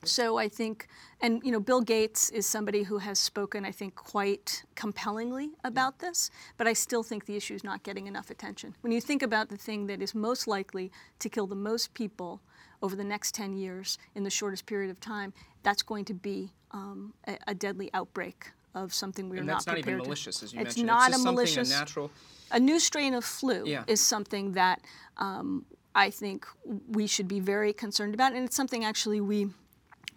So 0.04 0.36
I 0.36 0.48
think, 0.48 0.88
and 1.20 1.40
you 1.44 1.52
know, 1.52 1.60
Bill 1.60 1.80
Gates 1.80 2.28
is 2.30 2.44
somebody 2.44 2.82
who 2.82 2.98
has 2.98 3.18
spoken, 3.20 3.64
I 3.64 3.70
think, 3.70 3.94
quite 3.94 4.64
compellingly 4.74 5.50
about 5.62 6.00
this, 6.00 6.30
but 6.56 6.66
I 6.66 6.72
still 6.72 7.04
think 7.04 7.26
the 7.26 7.36
issue 7.36 7.54
is 7.54 7.62
not 7.62 7.84
getting 7.84 8.08
enough 8.08 8.28
attention. 8.30 8.74
When 8.80 8.92
you 8.92 9.00
think 9.00 9.22
about 9.22 9.48
the 9.48 9.56
thing 9.56 9.86
that 9.86 10.02
is 10.02 10.14
most 10.14 10.48
likely 10.48 10.90
to 11.20 11.28
kill 11.28 11.46
the 11.46 11.54
most 11.54 11.94
people 11.94 12.40
over 12.82 12.96
the 12.96 13.04
next 13.04 13.32
10 13.36 13.56
years 13.56 13.96
in 14.16 14.24
the 14.24 14.30
shortest 14.30 14.66
period 14.66 14.90
of 14.90 14.98
time, 14.98 15.32
that's 15.62 15.82
going 15.82 16.04
to 16.06 16.14
be 16.14 16.52
um, 16.72 17.14
a, 17.28 17.38
a, 17.46 17.54
deadly 17.54 17.88
outbreak 17.94 18.50
of 18.74 18.92
something 18.92 19.28
we're 19.28 19.36
and 19.36 19.46
not 19.46 19.58
that's 19.58 19.66
not 19.68 19.74
prepared 19.74 19.98
even 19.98 20.04
malicious, 20.04 20.40
to. 20.40 20.46
as 20.46 20.52
you 20.52 20.60
it's 20.60 20.76
mentioned. 20.78 20.86
not 20.86 21.08
it's 21.08 21.16
just 21.18 21.26
a 21.26 21.30
malicious. 21.30 21.54
Something, 21.68 21.76
a 21.76 21.80
natural. 21.80 22.10
A 22.50 22.58
new 22.58 22.80
strain 22.80 23.14
of 23.14 23.24
flu 23.24 23.64
Yeah. 23.66 23.84
is 23.86 24.00
something 24.00 24.52
that 24.52 24.80
um, 25.18 25.64
I 25.94 26.10
think 26.10 26.46
we 26.88 27.06
should 27.06 27.28
be 27.28 27.38
very 27.38 27.72
concerned 27.72 28.14
about, 28.14 28.32
and 28.32 28.44
it's 28.44 28.56
something 28.56 28.84
actually 28.84 29.20
we 29.20 29.50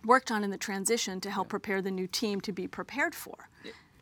worked 0.06 0.32
on 0.32 0.44
in 0.44 0.52
the 0.52 0.58
transition 0.58 1.20
to 1.22 1.30
help 1.32 1.50
prepare 1.50 1.82
the 1.82 1.92
new 1.92 2.08
team 2.08 2.42
to 2.42 2.52
be 2.52 2.68
prepared 2.68 3.16
for. 3.16 3.50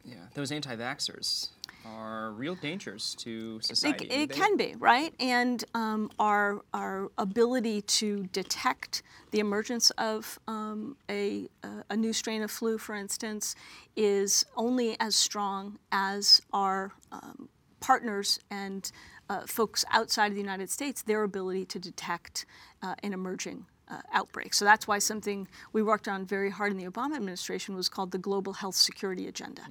Yeah, 0.05 0.15
those 0.33 0.51
anti-vaxxers 0.51 1.49
are 1.85 2.31
real 2.31 2.55
dangers 2.55 3.15
to 3.19 3.59
society. 3.61 4.05
it 4.09 4.29
They- 4.29 4.35
can 4.35 4.57
be 4.57 4.75
right, 4.77 5.13
and 5.19 5.63
um, 5.73 6.11
our 6.19 6.61
our 6.73 7.09
ability 7.17 7.81
to 7.83 8.23
detect 8.33 9.01
the 9.31 9.39
emergence 9.39 9.89
of 9.91 10.39
um, 10.47 10.97
a 11.09 11.47
a- 11.63 11.83
a 11.91 11.95
new 11.97 12.11
strain 12.13 12.41
of 12.43 12.51
flu, 12.51 12.77
for 12.77 12.95
instance, 12.95 13.55
is 13.95 14.45
only 14.57 14.97
as 14.99 15.15
strong 15.15 15.79
as 15.91 16.41
our 16.51 16.91
um, 17.11 17.47
partners 17.79 18.39
and 18.49 18.91
uh, 19.29 19.41
folks 19.47 19.85
outside 19.91 20.27
of 20.27 20.33
the 20.35 20.41
United 20.41 20.69
States 20.69 21.01
their 21.01 21.23
ability 21.23 21.65
to 21.65 21.79
detect 21.79 22.45
uh, 22.81 22.95
an 23.03 23.13
emerging. 23.13 23.65
Uh, 23.93 24.01
outbreak. 24.19 24.51
So 24.55 24.65
that's 24.65 24.87
why 24.87 24.97
something 24.99 25.47
we 25.75 25.81
worked 25.83 26.07
on 26.07 26.25
very 26.25 26.49
hard 26.49 26.71
in 26.71 26.77
the 26.83 26.89
Obama 26.93 27.15
administration 27.15 27.75
was 27.75 27.87
called 27.89 28.09
the 28.11 28.17
Global 28.29 28.53
Health 28.53 28.75
Security 28.89 29.25
Agenda, 29.27 29.61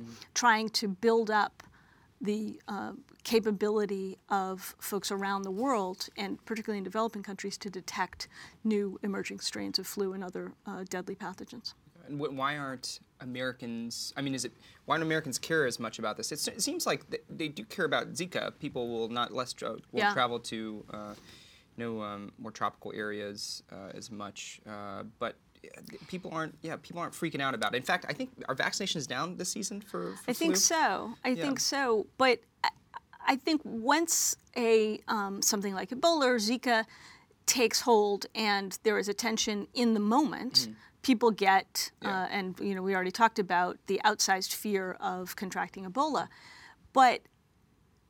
trying 0.42 0.68
to 0.80 0.86
build 1.06 1.28
up 1.42 1.54
the 2.20 2.60
uh, 2.68 2.92
capability 3.24 4.08
of 4.28 4.76
folks 4.78 5.10
around 5.10 5.42
the 5.42 5.50
world, 5.50 5.98
and 6.16 6.32
particularly 6.44 6.78
in 6.78 6.84
developing 6.84 7.22
countries, 7.30 7.56
to 7.58 7.68
detect 7.70 8.28
new 8.62 8.86
emerging 9.02 9.40
strains 9.40 9.76
of 9.80 9.86
flu 9.88 10.12
and 10.12 10.22
other 10.22 10.44
uh, 10.66 10.84
deadly 10.88 11.16
pathogens. 11.16 11.74
And 12.06 12.20
wh- 12.20 12.32
why 12.40 12.56
aren't 12.58 13.00
Americans? 13.20 14.12
I 14.16 14.20
mean, 14.22 14.34
is 14.34 14.44
it 14.44 14.52
why 14.86 14.96
don't 14.96 15.06
Americans 15.06 15.38
care 15.38 15.66
as 15.66 15.80
much 15.80 15.98
about 15.98 16.16
this? 16.16 16.30
It's, 16.30 16.46
it 16.46 16.62
seems 16.62 16.86
like 16.86 17.00
th- 17.10 17.24
they 17.28 17.48
do 17.48 17.64
care 17.64 17.86
about 17.86 18.12
Zika. 18.12 18.52
People 18.60 18.84
will 18.88 19.08
not 19.08 19.32
less 19.32 19.52
tra- 19.52 19.78
will 19.92 20.00
Yeah. 20.04 20.12
travel 20.12 20.38
to 20.52 20.84
uh, 20.92 21.14
know 21.76 22.02
um, 22.02 22.32
more 22.38 22.50
tropical 22.50 22.92
areas 22.94 23.62
uh, 23.72 23.90
as 23.94 24.10
much, 24.10 24.60
uh, 24.68 25.04
but 25.18 25.36
uh, 25.64 25.80
people 26.08 26.30
aren't. 26.32 26.56
Yeah, 26.62 26.76
people 26.76 27.00
aren't 27.00 27.14
freaking 27.14 27.40
out 27.40 27.54
about 27.54 27.74
it. 27.74 27.78
In 27.78 27.82
fact, 27.82 28.06
I 28.08 28.12
think 28.12 28.30
our 28.48 28.54
vaccinations 28.54 29.06
down 29.06 29.36
this 29.36 29.50
season 29.50 29.80
for. 29.80 30.12
for 30.24 30.30
I 30.30 30.32
think 30.32 30.56
so. 30.56 31.14
I 31.24 31.30
Yeah. 31.30 31.42
think 31.42 31.60
so. 31.60 32.06
But 32.18 32.40
I, 32.64 32.70
I 33.26 33.36
think 33.36 33.60
once 33.64 34.36
a 34.56 35.00
um, 35.08 35.42
something 35.42 35.74
like 35.74 35.90
Ebola 35.90 36.26
or 36.26 36.36
Zika 36.36 36.84
takes 37.46 37.80
hold 37.80 38.26
and 38.34 38.78
there 38.82 38.98
is 38.98 39.08
attention 39.08 39.66
in 39.74 39.94
the 39.94 40.00
moment, 40.00 40.68
people 41.02 41.30
get, 41.32 41.90
uh, 42.04 42.26
and 42.30 42.58
you 42.60 42.74
know, 42.74 42.82
we 42.82 42.94
already 42.94 43.10
talked 43.10 43.38
about 43.38 43.78
the 43.88 44.00
outsized 44.04 44.54
fear 44.54 44.96
of 45.00 45.34
contracting 45.34 45.84
Ebola, 45.84 46.28
but 46.92 47.22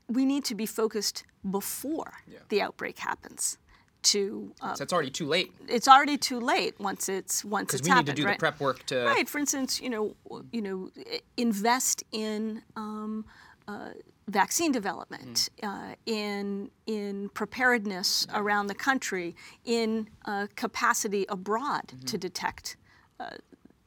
we 0.08 0.24
need 0.24 0.44
to 0.44 0.54
be 0.54 0.66
focused 0.66 1.24
before 1.50 2.12
the 2.48 2.60
outbreak 2.62 2.98
happens. 2.98 3.58
To 4.06 4.52
uh, 4.60 4.74
So 4.74 4.82
it's 4.82 4.92
already 4.92 5.10
too 5.12 5.26
late 5.26 5.52
it's 5.68 5.86
already 5.86 6.18
too 6.18 6.40
late 6.40 6.74
once 6.80 7.08
it's 7.08 7.44
once 7.44 7.66
because 7.66 7.80
it's 7.80 7.88
we 7.88 7.94
need 7.94 8.06
to 8.06 8.12
do 8.12 8.24
right? 8.24 8.34
the 8.36 8.38
prep 8.40 8.58
work 8.58 8.84
to. 8.86 9.04
Right. 9.04 9.28
For 9.28 9.38
instance, 9.38 9.80
you 9.80 9.90
know, 9.90 10.16
you 10.50 10.60
know, 10.60 10.90
invest 11.36 12.02
in 12.10 12.62
um, 12.74 13.24
uh, 13.68 13.90
vaccine 14.26 14.72
development, 14.72 15.48
Mm. 15.62 15.68
uh, 15.92 15.94
in 16.06 16.70
in 16.86 17.28
preparedness 17.30 18.26
around 18.34 18.66
the 18.66 18.74
country, 18.74 19.36
in 19.64 20.08
uh, 20.24 20.46
capacity 20.56 21.24
abroad 21.28 21.86
Mm-hmm. 21.88 22.06
to 22.06 22.18
detect. 22.18 22.76
Uh, 23.20 23.36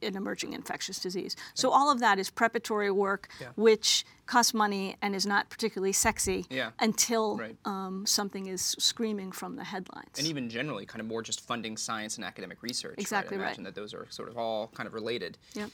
an 0.05 0.15
emerging 0.15 0.53
infectious 0.53 0.99
disease. 0.99 1.35
So 1.53 1.69
all 1.71 1.91
of 1.91 1.99
that 1.99 2.19
is 2.19 2.29
preparatory 2.29 2.91
work, 2.91 3.27
Yeah. 3.39 3.49
which 3.55 4.05
costs 4.25 4.53
money 4.53 4.95
and 5.01 5.15
is 5.15 5.25
not 5.25 5.49
particularly 5.49 5.93
sexy 5.93 6.45
Yeah. 6.49 6.71
until 6.79 7.37
Right. 7.37 7.57
um, 7.65 8.05
something 8.05 8.47
is 8.47 8.61
screaming 8.79 9.31
from 9.31 9.55
the 9.55 9.63
headlines. 9.63 10.17
and 10.17 10.27
even 10.27 10.49
generally, 10.49 10.85
kind 10.85 11.01
of 11.01 11.07
more 11.07 11.21
just 11.21 11.41
funding 11.41 11.77
science 11.77 12.15
and 12.15 12.25
academic 12.25 12.61
research. 12.63 12.95
Exactly 12.97 13.37
right? 13.37 13.43
I 13.43 13.45
right. 13.45 13.49
imagine 13.51 13.63
that 13.65 13.75
those 13.75 13.93
are 13.93 14.07
sort 14.09 14.29
of 14.29 14.37
all 14.37 14.67
kind 14.69 14.87
of 14.87 14.93
related. 14.93 15.37
Yep. 15.53 15.69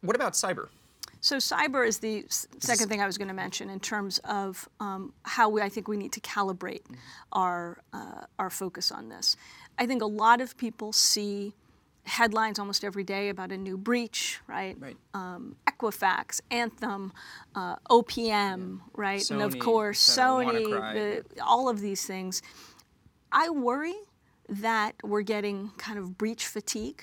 What 0.00 0.16
about 0.16 0.34
cyber? 0.34 0.68
So 1.20 1.36
cyber 1.38 1.86
is 1.86 1.98
the 2.00 2.24
s- 2.24 2.46
second 2.58 2.88
thing 2.90 3.00
I 3.00 3.06
was 3.06 3.16
going 3.16 3.28
to 3.28 3.34
mention 3.34 3.70
in 3.70 3.80
terms 3.80 4.18
of 4.24 4.68
um, 4.80 5.14
how 5.22 5.48
we, 5.48 5.62
I 5.62 5.70
think 5.70 5.88
we 5.88 5.96
need 5.96 6.12
to 6.12 6.20
calibrate 6.20 6.82
our 7.32 7.78
uh, 7.94 8.26
our 8.38 8.50
focus 8.50 8.92
on 8.92 9.08
this. 9.08 9.36
I 9.78 9.86
think 9.86 10.02
a 10.02 10.06
lot 10.06 10.40
of 10.42 10.56
people 10.58 10.92
see 10.92 11.54
headlines 12.06 12.58
almost 12.58 12.84
every 12.84 13.04
day 13.04 13.28
about 13.28 13.52
a 13.52 13.56
new 13.56 13.76
breach, 13.76 14.40
right? 14.46 14.76
Right. 14.78 14.96
Um, 15.14 15.56
Equifax, 15.66 16.40
Anthem, 16.50 17.12
uh, 17.54 17.76
OPM, 17.90 18.80
right? 18.94 19.28
and 19.30 19.42
of 19.42 19.58
course, 19.58 20.02
Sony, 20.02 20.64
the, 20.94 21.24
all 21.42 21.68
of 21.68 21.80
these 21.80 22.04
things. 22.06 22.42
I 23.32 23.50
worry 23.50 23.94
that 24.48 24.94
we're 25.02 25.22
getting 25.22 25.70
kind 25.76 25.98
of 25.98 26.16
breach 26.16 26.46
fatigue, 26.46 27.02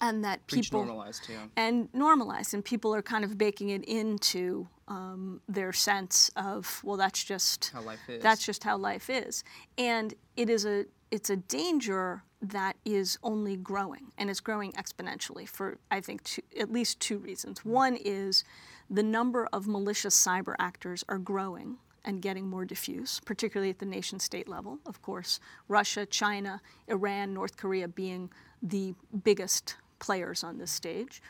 and 0.00 0.24
that 0.24 0.46
Breach 0.46 0.64
people 0.64 0.84
normalized, 0.84 1.28
yeah. 1.28 1.46
and 1.56 1.88
normalized, 1.94 2.52
and 2.54 2.64
people 2.64 2.94
are 2.94 3.02
kind 3.02 3.24
of 3.24 3.38
baking 3.38 3.70
it 3.70 3.84
into 3.84 4.68
um, 4.88 5.40
their 5.48 5.72
sense 5.72 6.30
of 6.36 6.80
well, 6.84 6.96
that's 6.96 7.22
just 7.24 7.70
How 7.72 7.82
life 7.82 8.00
is. 8.08 8.22
That's 8.22 8.44
just 8.44 8.64
how 8.64 8.76
life 8.76 9.08
is, 9.08 9.42
and 9.78 10.12
it 10.36 10.50
is 10.50 10.66
a 10.66 10.86
it's 11.16 11.30
a 11.30 11.36
danger 11.36 12.22
that 12.42 12.76
is 12.84 13.18
only 13.22 13.56
growing, 13.56 14.12
and 14.18 14.28
it's 14.28 14.40
growing 14.40 14.70
exponentially 14.72 15.48
for 15.48 15.78
I 15.90 16.02
think 16.02 16.22
two, 16.24 16.42
at 16.60 16.70
least 16.70 17.00
two 17.00 17.16
reasons. 17.16 17.64
One 17.64 17.96
is 17.96 18.44
the 18.90 19.02
number 19.02 19.48
of 19.50 19.66
malicious 19.66 20.14
cyber 20.14 20.54
actors 20.58 21.06
are 21.08 21.16
growing 21.16 21.78
and 22.04 22.20
getting 22.20 22.46
more 22.46 22.66
diffuse, 22.66 23.18
particularly 23.24 23.70
at 23.70 23.78
the 23.78 23.86
nation 23.86 24.20
state 24.20 24.46
level. 24.46 24.78
Of 24.84 25.00
course, 25.00 25.40
Russia, 25.68 26.04
China, 26.04 26.60
Iran, 26.86 27.32
North 27.32 27.56
Korea 27.56 27.88
being 27.88 28.28
the 28.62 28.94
biggest 29.24 29.76
players 29.98 30.44
on 30.44 30.58
this 30.58 30.70
stage. 30.70 31.22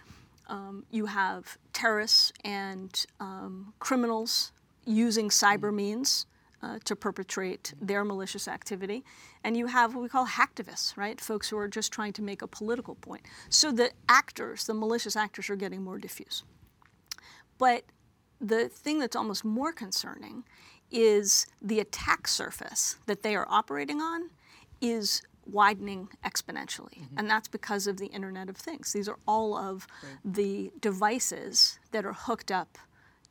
Um, 0.49 0.85
you 0.91 1.07
have 1.07 1.57
terrorists 1.73 2.33
and 2.45 3.07
um, 3.21 3.73
criminals 3.79 4.51
using 4.85 5.29
cyber 5.29 5.73
means 5.73 6.27
uh, 6.63 6.79
to 6.85 6.97
perpetrate 6.97 7.75
their 7.81 8.05
malicious 8.05 8.49
activity. 8.49 9.05
And 9.45 9.57
you 9.57 9.67
have 9.67 9.95
what 9.95 10.03
we 10.03 10.09
call 10.09 10.27
hacktivists, 10.27 10.97
right? 10.97 11.21
Folks 11.21 11.49
who 11.49 11.59
are 11.59 11.69
just 11.69 11.93
trying 11.93 12.13
to 12.15 12.23
make 12.23 12.43
a 12.43 12.47
political 12.47 12.95
point. 12.95 13.23
So 13.49 13.73
the 13.73 13.91
actors, 14.09 14.65
the 14.65 14.75
malicious 14.75 15.17
actors, 15.17 15.51
are 15.51 15.57
getting 15.57 15.83
more 15.83 15.99
diffuse. 15.99 16.45
But 17.59 17.85
the 18.41 18.69
thing 18.69 18.99
that's 18.99 19.17
almost 19.17 19.45
more 19.45 19.73
concerning 19.73 20.45
is 20.91 21.47
the 21.61 21.81
attack 21.81 22.29
surface 22.29 22.97
that 23.07 23.23
they 23.23 23.35
are 23.35 23.47
operating 23.49 24.01
on 24.01 24.31
is 24.81 25.23
widening 25.47 26.09
exponentially. 26.25 27.07
And 27.17 27.31
that's 27.31 27.49
because 27.49 27.87
of 27.87 27.99
the 27.99 28.07
Internet 28.07 28.49
of 28.49 28.57
Things. 28.57 28.93
These 28.93 29.09
are 29.09 29.19
all 29.27 29.57
of 29.57 29.87
the 30.25 30.73
devices 30.81 31.79
that 31.93 32.05
are 32.05 32.13
hooked 32.13 32.51
up 32.51 32.79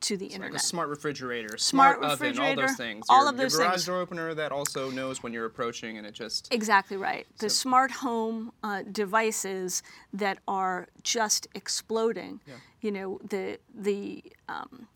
to 0.06 0.18
the 0.18 0.26
Like 0.26 0.36
Internet. 0.36 0.56
a 0.62 0.64
smart 0.64 0.90
refrigerator, 0.90 1.58
Smart 1.58 1.98
smart, 2.00 2.12
oven, 2.14 2.40
all 2.40 2.56
those 2.56 2.76
things. 2.76 3.06
all 3.10 3.22
your, 3.24 3.30
of 3.30 3.38
those 3.38 3.54
your 3.54 3.62
garage 3.64 3.72
things. 3.74 3.86
door 3.86 4.00
opener 4.00 4.34
that 4.34 4.52
also 4.52 4.90
knows 4.92 5.22
when 5.24 5.34
you're 5.34 5.46
approaching, 5.46 5.98
and 5.98 6.06
it 6.06 6.14
just 6.14 6.54
Exactly 6.54 6.98
right. 6.98 7.26
The 7.40 7.50
smart 7.50 7.92
home 7.92 8.52
uh, 8.64 8.84
devices 8.92 9.84
that 10.14 10.40
are 10.48 10.88
just 11.04 11.48
exploding. 11.56 12.40
Yeah. 12.48 12.54
You 12.82 12.92
know, 12.92 13.20
the 13.28 13.60
the 13.74 14.24
um, 14.48 14.88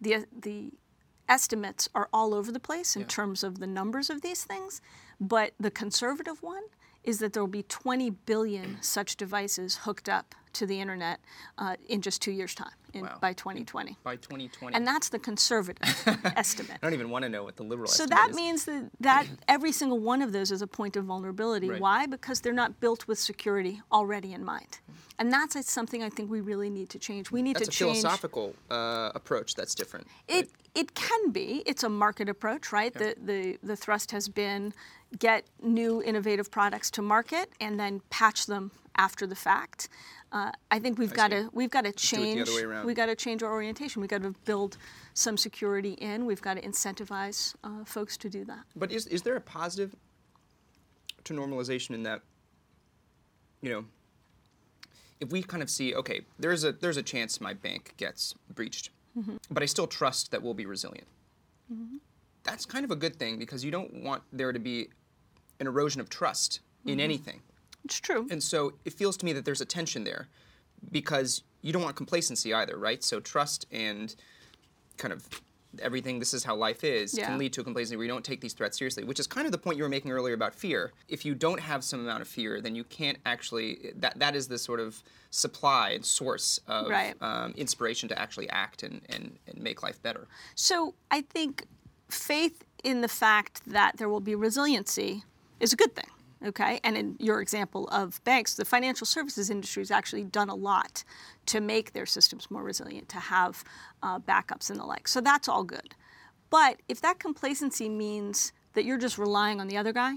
the 0.00 0.26
the 0.38 0.72
estimates 1.28 1.88
are 1.94 2.08
all 2.12 2.32
over 2.34 2.50
the 2.50 2.60
place 2.60 2.96
in 2.96 3.04
terms 3.04 3.44
of 3.44 3.58
the 3.60 3.66
numbers 3.66 4.08
of 4.10 4.22
these 4.22 4.44
things, 4.44 4.80
but 5.20 5.52
the 5.60 5.70
conservative 5.70 6.42
one 6.42 6.62
is 7.04 7.18
that 7.18 7.32
there 7.34 7.42
will 7.42 7.48
be 7.50 7.62
20 7.62 8.10
billion 8.10 8.78
such 8.80 9.14
devices 9.16 9.76
hooked 9.82 10.08
up 10.08 10.34
to 10.54 10.66
the 10.66 10.80
internet 10.80 11.20
uh, 11.58 11.76
in 11.88 12.00
just 12.02 12.20
two 12.22 12.32
years' 12.32 12.54
time, 12.54 12.72
in, 12.94 13.02
Wow. 13.02 13.18
by 13.20 13.32
2020. 13.32 13.96
by 14.02 14.16
2020. 14.16 14.74
And 14.74 14.86
that's 14.86 15.08
the 15.08 15.18
conservative 15.18 15.82
estimate. 16.36 16.78
I 16.82 16.86
don't 16.86 16.94
even 16.94 17.10
want 17.10 17.24
to 17.24 17.28
know 17.28 17.44
what 17.44 17.56
the 17.56 17.62
liberal. 17.62 17.88
So 17.88 18.04
estimate 18.04 18.18
that 18.18 18.30
is. 18.30 18.36
means 18.36 18.64
that, 18.64 18.90
that 19.00 19.26
every 19.46 19.72
single 19.72 19.98
one 19.98 20.22
of 20.22 20.32
those 20.32 20.50
is 20.50 20.62
a 20.62 20.66
point 20.66 20.96
of 20.96 21.04
vulnerability. 21.04 21.70
Right. 21.70 21.80
Why? 21.80 22.06
Because 22.06 22.40
they're 22.40 22.52
not 22.52 22.80
built 22.80 23.06
with 23.08 23.18
security 23.18 23.82
already 23.92 24.32
in 24.32 24.44
mind. 24.44 24.78
And 25.18 25.32
that's 25.32 25.70
something 25.70 26.02
I 26.02 26.10
think 26.10 26.30
we 26.30 26.40
really 26.40 26.70
need 26.70 26.90
to 26.90 26.98
change. 26.98 27.30
We 27.32 27.42
need 27.42 27.56
that's 27.56 27.68
to 27.76 27.84
a 27.84 27.88
change. 27.88 28.00
philosophical 28.02 28.54
uh, 28.70 29.10
approach. 29.14 29.54
That's 29.54 29.74
different. 29.74 30.06
It 30.28 30.50
it 30.74 30.94
can 30.94 31.30
be. 31.32 31.64
It's 31.66 31.82
a 31.82 31.88
market 31.88 32.28
approach, 32.28 32.70
right? 32.72 32.94
The, 32.94 33.16
the 33.24 33.58
the 33.62 33.74
thrust 33.74 34.12
has 34.12 34.28
been 34.28 34.72
get 35.18 35.44
new 35.62 36.02
innovative 36.02 36.50
products 36.50 36.90
to 36.92 37.02
market 37.02 37.50
and 37.60 37.80
then 37.80 38.00
patch 38.10 38.46
them 38.46 38.70
after 38.96 39.26
the 39.26 39.34
fact. 39.34 39.88
Uh, 40.30 40.50
I 40.70 40.78
think 40.78 40.98
we've 40.98 41.12
got 41.12 41.30
to 41.30 41.48
we've 41.52 41.70
got 41.70 41.84
to 41.84 41.92
change. 41.92 42.42
other 42.42 42.54
way 42.54 42.62
around. 42.62 42.86
We've 42.86 42.96
got 42.96 43.06
to 43.06 43.16
change 43.16 43.42
our 43.42 43.50
orientation. 43.52 44.00
We've 44.00 44.10
got 44.10 44.22
to 44.22 44.34
build 44.44 44.76
some 45.14 45.36
security 45.36 45.92
in. 45.92 46.26
We've 46.26 46.42
got 46.42 46.54
to 46.54 46.60
incentivize 46.60 47.54
uh, 47.64 47.84
folks 47.84 48.16
to 48.18 48.28
do 48.28 48.44
that. 48.44 48.60
But 48.76 48.92
is 48.92 49.06
is 49.06 49.22
there 49.22 49.36
a 49.36 49.40
positive 49.40 49.94
to 51.24 51.32
normalization 51.34 51.90
in 51.90 52.02
that? 52.02 52.20
You 53.62 53.70
know, 53.72 53.84
if 55.20 55.30
we 55.30 55.42
kind 55.42 55.62
of 55.62 55.70
see, 55.70 55.94
okay, 55.94 56.20
there's 56.38 56.62
a 56.62 56.72
there's 56.72 56.98
a 56.98 57.02
chance 57.02 57.40
my 57.40 57.54
bank 57.54 57.94
gets 57.96 58.34
breached, 58.54 58.90
but 59.50 59.62
I 59.62 59.66
still 59.66 59.86
trust 59.86 60.30
that 60.30 60.42
we'll 60.42 60.54
be 60.54 60.66
resilient. 60.66 61.08
That's 62.44 62.64
kind 62.66 62.84
of 62.84 62.90
a 62.90 62.96
good 62.96 63.16
thing 63.16 63.38
because 63.38 63.64
you 63.64 63.70
don't 63.70 64.02
want 64.02 64.22
there 64.32 64.52
to 64.52 64.58
be 64.58 64.88
an 65.60 65.66
erosion 65.66 66.00
of 66.00 66.08
trust 66.08 66.60
in 66.86 67.00
anything. 67.00 67.40
It's 67.88 68.00
true. 68.00 68.26
And 68.30 68.42
so 68.42 68.74
it 68.84 68.92
feels 68.92 69.16
to 69.18 69.24
me 69.24 69.32
that 69.32 69.44
there's 69.46 69.60
a 69.62 69.64
tension 69.64 70.04
there 70.04 70.28
because 70.92 71.42
you 71.62 71.72
don't 71.72 71.82
want 71.82 71.96
complacency 71.96 72.52
either, 72.52 72.76
right? 72.76 73.02
So 73.02 73.18
trust 73.18 73.66
and 73.72 74.14
kind 74.98 75.12
of 75.12 75.26
everything, 75.80 76.18
this 76.18 76.34
is 76.34 76.44
how 76.44 76.54
life 76.56 76.84
is, 76.84 77.16
Yeah. 77.16 77.26
can 77.26 77.38
lead 77.38 77.52
to 77.54 77.60
a 77.60 77.64
complacency 77.64 77.96
where 77.96 78.04
you 78.04 78.10
don't 78.12 78.24
take 78.24 78.40
these 78.40 78.52
threats 78.52 78.76
seriously, 78.78 79.04
which 79.04 79.18
is 79.20 79.26
kind 79.26 79.46
of 79.46 79.52
the 79.52 79.58
point 79.58 79.76
you 79.76 79.82
were 79.82 79.88
making 79.88 80.10
earlier 80.10 80.34
about 80.34 80.54
fear. 80.54 80.92
If 81.08 81.24
you 81.24 81.34
don't 81.34 81.60
have 81.60 81.82
some 81.84 82.00
amount 82.00 82.22
of 82.22 82.28
fear, 82.28 82.60
then 82.60 82.74
you 82.74 82.84
can't 82.84 83.18
actually, 83.26 83.92
that, 83.96 84.18
that 84.18 84.34
is 84.36 84.48
the 84.48 84.58
sort 84.58 84.80
of 84.80 85.02
supply 85.30 85.90
and 85.90 86.04
source 86.04 86.60
of 86.66 86.88
Right. 86.88 87.14
um, 87.22 87.52
inspiration 87.56 88.08
to 88.10 88.18
actually 88.18 88.48
act 88.50 88.82
and, 88.82 89.00
and, 89.08 89.38
and 89.46 89.60
make 89.62 89.82
life 89.82 90.02
better. 90.02 90.26
So 90.54 90.94
I 91.10 91.22
think 91.22 91.64
faith 92.10 92.64
in 92.84 93.00
the 93.00 93.08
fact 93.08 93.62
that 93.66 93.96
there 93.96 94.08
will 94.08 94.20
be 94.20 94.34
resiliency 94.34 95.24
is 95.60 95.72
a 95.72 95.76
good 95.76 95.94
thing. 95.94 96.10
Okay, 96.46 96.78
and 96.84 96.96
in 96.96 97.16
your 97.18 97.40
example 97.40 97.88
of 97.88 98.22
banks, 98.22 98.54
the 98.54 98.64
financial 98.64 99.06
services 99.06 99.50
industry 99.50 99.80
has 99.80 99.90
actually 99.90 100.22
done 100.22 100.48
a 100.48 100.54
lot 100.54 101.02
to 101.46 101.60
make 101.60 101.92
their 101.92 102.06
systems 102.06 102.48
more 102.48 102.62
resilient, 102.62 103.08
to 103.08 103.18
have 103.18 103.64
uh, 104.04 104.20
backups 104.20 104.70
and 104.70 104.78
the 104.78 104.84
like. 104.84 105.08
So 105.08 105.20
that's 105.20 105.48
all 105.48 105.64
good. 105.64 105.96
But 106.48 106.80
if 106.88 107.00
that 107.00 107.18
complacency 107.18 107.88
means 107.88 108.52
that 108.74 108.84
you're 108.84 108.98
just 108.98 109.18
relying 109.18 109.60
on 109.60 109.66
the 109.66 109.76
other 109.76 109.92
guy 109.92 110.14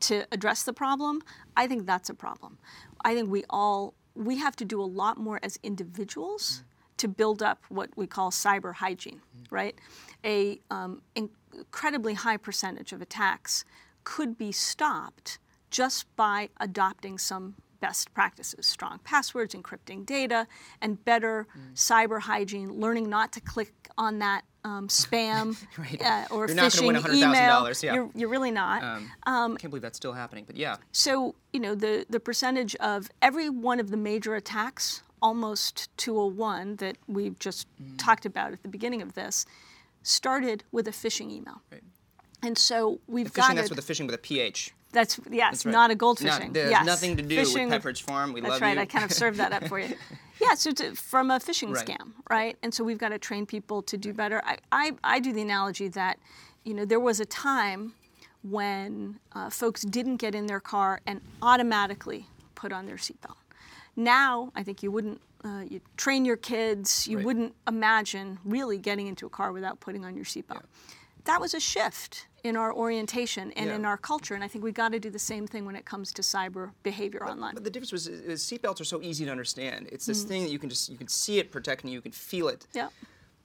to 0.00 0.24
address 0.30 0.62
the 0.62 0.72
problem, 0.72 1.22
I 1.56 1.66
think 1.66 1.84
that's 1.84 2.08
a 2.08 2.14
problem. 2.14 2.58
I 3.04 3.14
think 3.14 3.28
we 3.28 3.44
all 3.50 3.94
we 4.14 4.38
have 4.38 4.56
to 4.56 4.64
do 4.64 4.80
a 4.80 4.84
lot 4.84 5.16
more 5.18 5.38
as 5.42 5.58
individuals 5.62 6.64
to 6.96 7.06
build 7.06 7.42
up 7.42 7.62
what 7.68 7.90
we 7.96 8.06
call 8.06 8.30
cyber 8.30 8.74
hygiene, 8.74 9.20
right? 9.50 9.76
A 10.24 10.60
um, 10.70 11.02
incredibly 11.14 12.14
high 12.14 12.36
percentage 12.36 12.92
of 12.92 13.00
attacks 13.00 13.64
could 14.12 14.32
be 14.38 14.50
stopped 14.52 15.38
just 15.70 16.00
by 16.16 16.48
adopting 16.60 17.18
some 17.18 17.54
best 17.80 18.12
practices 18.14 18.66
strong 18.66 18.98
passwords 19.04 19.54
encrypting 19.54 20.04
data 20.04 20.40
and 20.80 21.04
better 21.04 21.46
cyber 21.74 22.18
hygiene 22.30 22.70
learning 22.84 23.06
not 23.08 23.28
to 23.32 23.40
click 23.40 23.72
on 23.96 24.18
that 24.18 24.42
um, 24.64 24.88
spam 25.02 25.44
Right. 25.84 26.00
uh, 26.02 26.24
or 26.34 26.46
You're 26.46 26.56
not 26.56 26.72
phishing 26.72 26.86
win 26.88 26.96
$100,000, 26.96 27.14
email. 27.14 27.72
yeah. 27.82 27.94
You're, 27.94 28.10
you're 28.18 28.28
really 28.36 28.50
not. 28.50 28.82
Um, 28.82 29.52
I 29.54 29.56
can't 29.60 29.70
believe 29.70 29.82
that's 29.82 29.96
still 30.04 30.14
happening, 30.14 30.44
but 30.46 30.56
yeah. 30.56 30.76
So, 30.90 31.34
you 31.52 31.60
know, 31.60 31.74
the, 31.74 32.04
the 32.10 32.18
percentage 32.18 32.74
of 32.76 33.08
every 33.22 33.48
one 33.50 33.78
of 33.78 33.90
the 33.90 33.96
major 33.96 34.34
attacks, 34.34 35.02
almost 35.22 35.96
to 35.98 36.18
a 36.18 36.26
one 36.26 36.76
that 36.76 36.96
we've 37.06 37.38
just 37.38 37.66
Mm. 37.80 37.94
talked 37.98 38.26
about 38.26 38.52
at 38.52 38.62
the 38.64 38.68
beginning 38.68 39.02
of 39.02 39.12
this, 39.14 39.46
started 40.02 40.64
with 40.72 40.88
a 40.88 40.92
phishing 40.92 41.30
email. 41.30 41.60
Right. 41.70 41.82
And 42.42 42.56
so 42.56 43.00
we've 43.08 43.32
got 43.32 43.44
fishing, 43.46 43.56
that's 43.56 43.66
it. 43.68 43.70
with 43.72 43.76
the 43.78 43.82
fishing 43.86 44.06
with 44.06 44.14
a 44.14 44.18
PH. 44.18 44.72
That's 44.92 45.20
yes, 45.30 45.50
That's 45.50 45.66
right. 45.66 45.72
not 45.72 45.90
a 45.90 45.94
gold 45.94 46.22
Not- 46.22 46.36
fishing. 46.38 46.52
there's 46.54 46.70
yes. 46.70 46.86
nothing 46.86 47.16
to 47.18 47.22
do 47.22 47.36
Fishing 47.36 47.68
with 47.68 47.82
Pepperidge 47.82 48.00
Farm. 48.02 48.32
We 48.32 48.40
That's 48.40 48.60
right. 48.60 48.74
you. 48.76 48.80
I 48.82 48.86
kind 48.86 49.04
of 49.04 49.12
served 49.12 49.38
that 49.38 49.52
up 49.52 49.66
for 49.68 49.78
you. 49.78 49.94
Yeah, 50.40 50.54
so 50.54 50.70
to, 50.70 50.94
from 50.94 51.32
a 51.32 51.40
phishing 51.40 51.74
Right. 51.74 51.84
scam, 51.84 52.12
right? 52.30 52.56
And 52.62 52.72
so 52.72 52.84
we've 52.84 52.96
got 52.96 53.08
to 53.08 53.18
train 53.18 53.44
people 53.44 53.82
to 53.82 53.96
do 53.96 54.12
better. 54.12 54.40
I, 54.44 54.58
I, 54.70 54.92
I 55.02 55.18
do 55.18 55.32
the 55.32 55.42
analogy 55.42 55.88
that, 55.88 56.16
you 56.62 56.74
know, 56.74 56.84
there 56.84 57.00
was 57.00 57.18
a 57.18 57.24
time 57.24 57.94
when 58.42 59.18
uh, 59.32 59.50
folks 59.50 59.82
didn't 59.82 60.18
get 60.18 60.36
in 60.36 60.46
their 60.46 60.60
car 60.60 61.00
and 61.08 61.20
automatically 61.42 62.26
put 62.54 62.72
on 62.72 62.86
their 62.86 62.96
seatbelt. 62.96 63.34
Now, 63.96 64.52
I 64.54 64.62
think 64.62 64.82
you 64.82 64.92
wouldn't. 64.92 65.20
Uh, 65.44 65.62
you 65.68 65.80
train 65.96 66.24
your 66.24 66.36
kids. 66.36 67.06
You 67.08 67.16
Right. 67.16 67.26
wouldn't 67.26 67.54
imagine 67.66 68.38
really 68.44 68.78
getting 68.78 69.06
into 69.08 69.26
a 69.26 69.30
car 69.30 69.50
without 69.52 69.80
putting 69.80 70.04
on 70.04 70.14
your 70.16 70.24
seatbelt. 70.24 70.62
That 71.24 71.40
was 71.40 71.54
a 71.54 71.60
shift 71.60 72.26
in 72.44 72.56
our 72.56 72.72
orientation 72.72 73.52
and 73.52 73.66
Yeah. 73.66 73.74
in 73.76 73.84
our 73.84 73.96
culture, 73.96 74.34
and 74.34 74.42
I 74.44 74.48
think 74.48 74.64
we 74.64 74.72
got 74.72 74.92
to 74.92 74.98
do 75.00 75.10
the 75.10 75.18
same 75.18 75.46
thing 75.46 75.64
when 75.66 75.76
it 75.76 75.84
comes 75.84 76.12
to 76.14 76.22
cyber 76.22 76.70
behavior 76.82 77.22
online. 77.28 77.54
But 77.54 77.64
the 77.64 77.70
difference 77.70 77.92
was 77.92 78.06
is, 78.06 78.20
is 78.20 78.42
seatbelts 78.42 78.80
are 78.80 78.84
so 78.84 79.02
easy 79.02 79.24
to 79.24 79.30
understand. 79.30 79.88
It's 79.92 80.04
Mm. 80.04 80.08
this 80.08 80.22
thing 80.24 80.42
that 80.44 80.50
you 80.50 80.58
can 80.58 80.70
just 80.70 80.88
you 80.88 80.96
can 80.96 81.08
see 81.08 81.38
it 81.38 81.50
protecting 81.50 81.90
you, 81.90 81.96
you 81.96 82.02
can 82.02 82.12
feel 82.12 82.48
it. 82.48 82.66
yeah. 82.72 82.88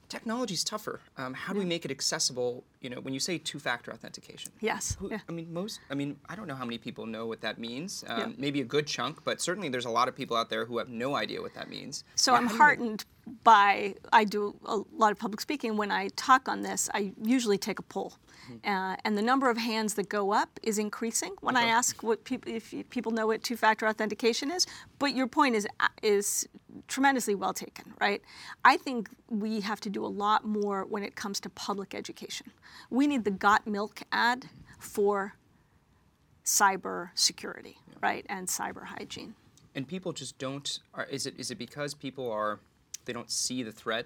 Technology's 0.09 0.63
tougher. 0.63 1.01
Um, 1.17 1.33
how 1.33 1.53
do 1.53 1.59
we 1.59 1.65
make 1.65 1.85
it 1.85 1.91
accessible? 1.91 2.63
You 2.83 2.89
know, 2.89 2.99
when 2.99 3.13
you 3.13 3.19
say 3.21 3.37
two-factor 3.37 3.91
authentication. 3.93 4.51
Yes. 4.59 4.97
Who, 4.99 5.09
yeah. 5.09 5.19
I 5.29 5.31
mean, 5.31 5.51
most. 5.53 5.79
I 5.89 5.95
mean, 5.95 6.17
I 6.27 6.35
don't 6.35 6.47
know 6.47 6.55
how 6.55 6.65
many 6.65 6.77
people 6.77 7.05
know 7.05 7.25
what 7.25 7.39
that 7.41 7.57
means. 7.57 8.03
Um, 8.07 8.19
Yeah. 8.19 8.27
Maybe 8.37 8.59
a 8.59 8.65
good 8.65 8.85
chunk, 8.85 9.23
but 9.23 9.39
certainly 9.39 9.69
there's 9.69 9.85
a 9.85 9.89
lot 9.99 10.09
of 10.09 10.15
people 10.15 10.35
out 10.35 10.49
there 10.49 10.65
who 10.65 10.77
have 10.79 10.89
no 10.89 11.15
idea 11.15 11.41
what 11.41 11.53
that 11.53 11.69
means. 11.69 12.03
So 12.15 12.35
I'm 12.35 12.47
heartened 12.47 13.05
by, 13.45 13.95
I 14.11 14.25
do 14.25 14.53
a 14.65 14.81
lot 15.03 15.13
of 15.13 15.17
public 15.17 15.39
speaking. 15.39 15.77
When 15.77 15.91
I 15.91 16.09
talk 16.17 16.49
on 16.49 16.61
this, 16.61 16.89
I 16.93 17.13
usually 17.23 17.57
take 17.57 17.79
a 17.79 17.83
poll. 17.83 18.11
Mm-hmm. 18.51 18.69
Uh, 18.69 18.97
and 19.05 19.17
the 19.17 19.21
number 19.21 19.49
of 19.49 19.57
hands 19.57 19.93
that 19.93 20.09
go 20.09 20.33
up 20.33 20.59
is 20.61 20.77
increasing 20.77 21.33
when 21.39 21.55
I 21.55 21.67
ask 21.67 22.03
what 22.03 22.25
people, 22.25 22.51
if 22.53 22.73
you- 22.73 22.83
people 22.83 23.13
know 23.13 23.27
what 23.27 23.41
two-factor 23.41 23.87
authentication 23.87 24.51
is. 24.51 24.67
But 24.99 25.15
your 25.15 25.27
point 25.27 25.55
is 25.55 25.65
is 26.01 26.45
tremendously 26.87 27.35
well 27.35 27.53
taken, 27.53 27.93
right? 28.01 28.21
I 28.65 28.75
think 28.77 29.09
we 29.29 29.61
have 29.61 29.79
to 29.81 29.89
do 29.89 30.03
a 30.05 30.11
lot 30.23 30.43
more 30.43 30.83
when 30.85 31.03
it 31.03 31.15
comes 31.15 31.39
to 31.41 31.49
public 31.49 31.93
education. 31.95 32.47
We 32.89 33.07
need 33.07 33.23
the 33.23 33.31
Got 33.31 33.65
Milk 33.67 34.01
ad 34.11 34.45
for 34.79 35.35
cyber 36.45 37.09
security, 37.15 37.77
right, 38.01 38.25
and 38.29 38.47
cyber 38.47 38.85
hygiene. 38.85 39.35
and 39.75 39.87
people 39.87 40.11
just 40.13 40.37
don't 40.37 40.79
are, 40.93 41.05
is 41.05 41.25
it 41.25 41.33
is 41.37 41.51
it 41.51 41.57
because 41.57 41.93
people 41.93 42.29
are 42.31 42.59
they 43.05 43.13
don't 43.13 43.31
see 43.31 43.63
the 43.63 43.71
threat 43.71 44.05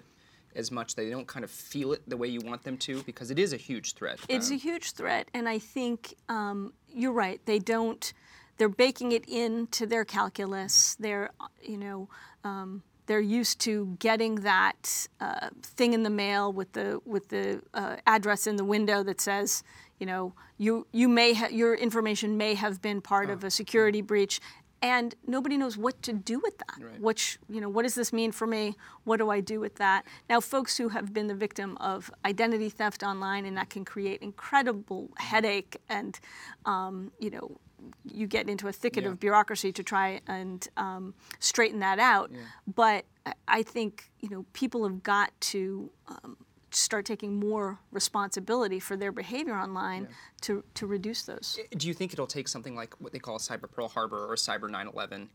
as 0.54 0.70
much 0.70 0.94
they 0.94 1.10
don't 1.10 1.26
kind 1.26 1.44
of 1.44 1.50
feel 1.50 1.92
it 1.92 2.02
the 2.08 2.16
way 2.16 2.26
you 2.26 2.40
want 2.40 2.62
them 2.62 2.76
to 2.78 3.02
because 3.02 3.30
it 3.30 3.38
is 3.38 3.52
a 3.52 3.56
huge 3.56 3.94
threat 3.94 4.18
It's 4.28 4.48
Um, 4.50 4.54
a 4.54 4.58
huge 4.58 4.92
threat, 4.92 5.28
and 5.34 5.48
I 5.48 5.58
think 5.58 6.14
um, 6.28 6.72
you're 6.88 7.12
right. 7.12 7.40
They 7.44 7.58
don't. 7.58 8.12
They're 8.56 8.68
baking 8.68 9.12
it 9.12 9.28
into 9.28 9.86
their 9.86 10.04
calculus. 10.04 10.96
They're, 10.98 11.30
you 11.62 11.76
know, 11.78 12.08
um, 12.42 12.82
they're 13.08 13.20
used 13.40 13.58
to 13.60 13.96
getting 13.98 14.36
that 14.36 15.08
uh, 15.20 15.48
thing 15.62 15.92
in 15.94 16.02
the 16.04 16.10
mail 16.10 16.52
with 16.52 16.72
the 16.74 17.00
with 17.04 17.28
the 17.30 17.60
uh, 17.74 17.96
address 18.06 18.46
in 18.46 18.56
the 18.56 18.64
window 18.64 19.02
that 19.02 19.20
says, 19.20 19.64
you 19.98 20.06
know, 20.06 20.34
you 20.58 20.86
you 20.92 21.08
may 21.08 21.34
ha- 21.34 21.48
your 21.50 21.74
information 21.74 22.36
may 22.36 22.54
have 22.54 22.80
been 22.80 23.00
part 23.00 23.30
of 23.30 23.42
a 23.42 23.50
security 23.50 24.02
breach. 24.02 24.40
And 24.80 25.16
nobody 25.26 25.56
knows 25.56 25.76
what 25.76 26.00
to 26.02 26.12
do 26.12 26.38
with 26.38 26.56
that. 26.58 26.78
Right. 26.80 27.00
Which, 27.00 27.40
you 27.48 27.60
know, 27.60 27.68
what 27.68 27.82
does 27.82 27.96
this 27.96 28.12
mean 28.12 28.30
for 28.30 28.46
me? 28.46 28.76
What 29.02 29.16
do 29.16 29.28
I 29.28 29.40
do 29.40 29.58
with 29.58 29.74
that? 29.76 30.04
Now, 30.30 30.40
folks 30.40 30.76
who 30.78 30.90
have 30.90 31.12
been 31.12 31.26
the 31.26 31.34
victim 31.34 31.76
of 31.78 32.12
identity 32.24 32.70
theft 32.70 33.02
online, 33.02 33.44
and 33.44 33.56
that 33.56 33.70
can 33.70 33.84
create 33.84 34.22
incredible 34.22 35.10
headache, 35.16 35.78
and, 35.88 36.20
um, 36.64 37.10
you 37.18 37.30
know, 37.30 37.58
you 38.04 38.26
get 38.26 38.48
into 38.48 38.68
a 38.68 38.72
thicket 38.72 39.04
Yeah. 39.04 39.10
of 39.10 39.20
bureaucracy 39.20 39.72
to 39.72 39.82
try 39.82 40.20
and 40.26 40.66
um, 40.76 41.14
straighten 41.38 41.80
that 41.80 41.98
out. 41.98 42.30
But 42.66 43.04
I- 43.46 43.62
think, 43.62 44.10
you 44.20 44.28
know, 44.30 44.44
people 44.52 44.84
have 44.84 45.02
got 45.02 45.38
to 45.52 45.90
um, 46.08 46.36
start 46.70 47.04
taking 47.06 47.38
more 47.38 47.78
responsibility 47.92 48.80
for 48.80 48.96
their 48.96 49.12
behavior 49.12 49.54
online 49.54 50.08
to, 50.42 50.64
to 50.74 50.86
reduce 50.86 51.22
those. 51.22 51.58
do 51.76 51.88
you 51.88 51.94
think 51.94 52.12
it'll 52.12 52.26
take 52.26 52.48
something 52.48 52.74
like 52.74 52.94
what 53.00 53.12
they 53.12 53.18
call 53.18 53.38
cyber 53.38 53.70
pearl 53.70 53.88
harbor 53.88 54.26
or 54.30 54.34
cyber 54.36 54.68
9-11 54.70 55.28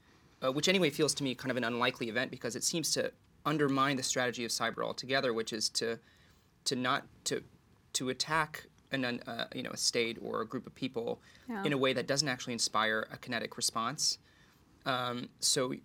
uh, 0.44 0.52
which 0.52 0.68
anyway 0.68 0.90
feels 0.90 1.14
to 1.16 1.24
me 1.24 1.34
kind 1.34 1.50
of 1.52 1.58
an 1.58 1.64
unlikely 1.64 2.08
event 2.10 2.30
because 2.30 2.56
it 2.56 2.64
seems 2.64 2.92
to 2.92 3.12
undermine 3.46 3.98
the 3.98 4.04
strategy 4.04 4.46
of 4.46 4.52
cyber 4.52 4.84
altogether 4.84 5.34
which 5.34 5.52
is 5.54 5.70
to 5.70 5.98
to 6.66 6.76
not 6.76 7.04
to 7.26 7.44
to 7.94 8.10
attack 8.10 8.66
an, 8.94 9.06
uh, 9.28 9.46
you 9.54 9.64
know 9.64 9.72
a 9.72 9.78
state 9.78 10.18
or 10.22 10.42
a 10.42 10.48
group 10.48 10.66
of 10.68 10.74
people 10.76 11.20
Yeah. 11.50 11.64
in 11.66 11.74
a 11.74 11.78
way 11.78 11.94
that 11.94 12.08
doesn't 12.08 12.28
actually 12.28 12.54
inspire 12.54 13.08
a 13.12 13.18
kinetic 13.18 13.58
response 13.58 14.18
um, 14.86 15.30
so 15.40 15.74
i 15.74 15.78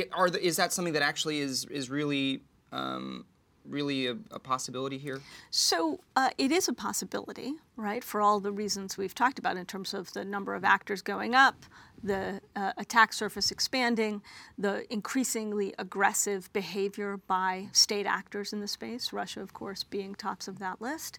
i 0.00 0.04
are 0.12 0.30
the, 0.30 0.40
is 0.44 0.56
that 0.56 0.72
something 0.72 0.94
that 0.94 1.02
actually 1.02 1.38
is 1.40 1.64
is 1.66 1.90
really 1.90 2.42
um, 2.72 3.24
really 3.68 4.06
a, 4.06 4.16
a 4.30 4.38
possibility 4.38 4.98
here 4.98 5.20
So 5.50 6.00
uh, 6.14 6.30
it 6.38 6.52
is 6.52 6.68
a 6.68 6.72
possibility, 6.72 7.54
right, 7.76 8.04
for 8.04 8.20
all 8.20 8.38
the 8.40 8.52
reasons 8.52 8.96
we've 8.96 9.14
talked 9.14 9.38
about 9.40 9.56
in 9.56 9.66
terms 9.66 9.92
of 9.94 10.12
the 10.12 10.24
number 10.24 10.54
of 10.54 10.64
actors 10.64 11.02
going 11.02 11.34
up, 11.34 11.56
the 12.02 12.40
uh, 12.54 12.72
attack 12.76 13.12
surface 13.12 13.50
expanding, 13.50 14.22
the 14.56 14.74
increasingly 14.92 15.74
aggressive 15.78 16.52
behavior 16.52 17.16
by 17.26 17.66
state 17.72 18.06
actors 18.06 18.52
in 18.52 18.60
the 18.60 18.68
space, 18.68 19.12
Russia, 19.12 19.40
of 19.40 19.52
course, 19.52 19.82
being 19.82 20.14
tops 20.14 20.46
of 20.46 20.58
that 20.60 20.80
list. 20.80 21.18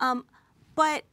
Um, 0.00 0.24
but 0.74 1.04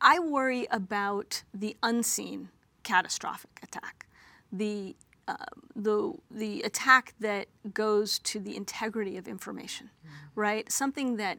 I 0.00 0.18
worry 0.18 0.66
about 0.70 1.42
the 1.52 1.76
unseen 1.82 2.48
catastrophic 2.82 3.60
attack, 3.62 4.06
the 4.50 4.96
uh, 5.28 5.36
the 5.76 6.14
the 6.30 6.62
attack 6.62 7.14
that 7.20 7.46
goes 7.72 8.18
to 8.20 8.40
the 8.40 8.56
integrity 8.56 9.16
of 9.16 9.28
information, 9.28 9.90
right? 10.34 10.70
Something 10.72 11.16
that 11.16 11.38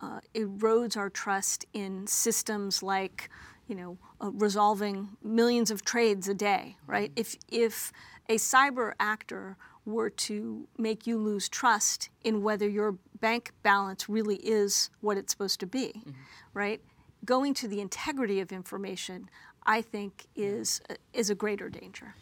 uh, 0.00 0.20
erodes 0.34 0.96
our 0.96 1.08
trust 1.08 1.64
in 1.72 2.06
systems 2.06 2.82
like, 2.82 3.30
you 3.66 3.74
know, 3.74 3.98
uh, 4.20 4.30
resolving 4.32 5.16
millions 5.22 5.70
of 5.70 5.84
trades 5.84 6.28
a 6.28 6.34
day, 6.34 6.76
right? 6.86 7.12
If 7.16 7.36
if 7.48 7.92
a 8.28 8.34
cyber 8.36 8.92
actor 9.00 9.56
were 9.90 10.10
to 10.10 10.66
make 10.78 11.06
you 11.06 11.18
lose 11.18 11.48
trust 11.48 12.10
in 12.22 12.42
whether 12.42 12.68
your 12.68 12.96
bank 13.20 13.52
balance 13.62 14.08
really 14.08 14.36
is 14.36 14.90
what 15.00 15.16
it's 15.16 15.32
supposed 15.32 15.60
to 15.60 15.66
be, 15.66 15.92
mm-hmm. 15.98 16.10
right? 16.54 16.80
Going 17.24 17.54
to 17.54 17.68
the 17.68 17.80
integrity 17.80 18.40
of 18.40 18.50
information, 18.52 19.28
I 19.66 19.82
think, 19.82 20.26
is 20.34 20.80
is 21.12 21.30
a 21.30 21.34
greater 21.34 21.68
danger. 21.68 22.14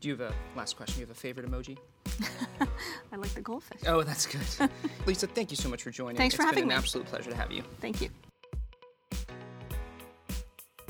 do 0.00 0.08
you 0.08 0.16
have 0.16 0.32
a 0.32 0.34
last 0.56 0.76
question 0.76 0.94
do 0.94 1.00
you 1.00 1.06
have 1.06 1.16
a 1.16 1.20
favorite 1.20 1.46
emoji 1.50 1.76
I 3.12 3.16
like 3.16 3.30
the 3.34 3.40
goldfish. 3.40 3.80
Oh, 3.86 4.02
that's 4.02 4.26
good. 4.26 4.70
Lisa, 5.06 5.26
thank 5.26 5.50
you 5.50 5.56
so 5.56 5.68
much 5.68 5.82
for 5.82 5.90
joining. 5.90 6.16
Thanks 6.16 6.34
for 6.34 6.42
It's 6.42 6.50
having 6.50 6.64
been 6.64 6.72
an 6.72 6.78
absolute 6.78 7.06
pleasure 7.06 7.30
to 7.30 7.36
have 7.36 7.52
you. 7.52 7.62
Thank 7.80 8.00
you. 8.00 8.08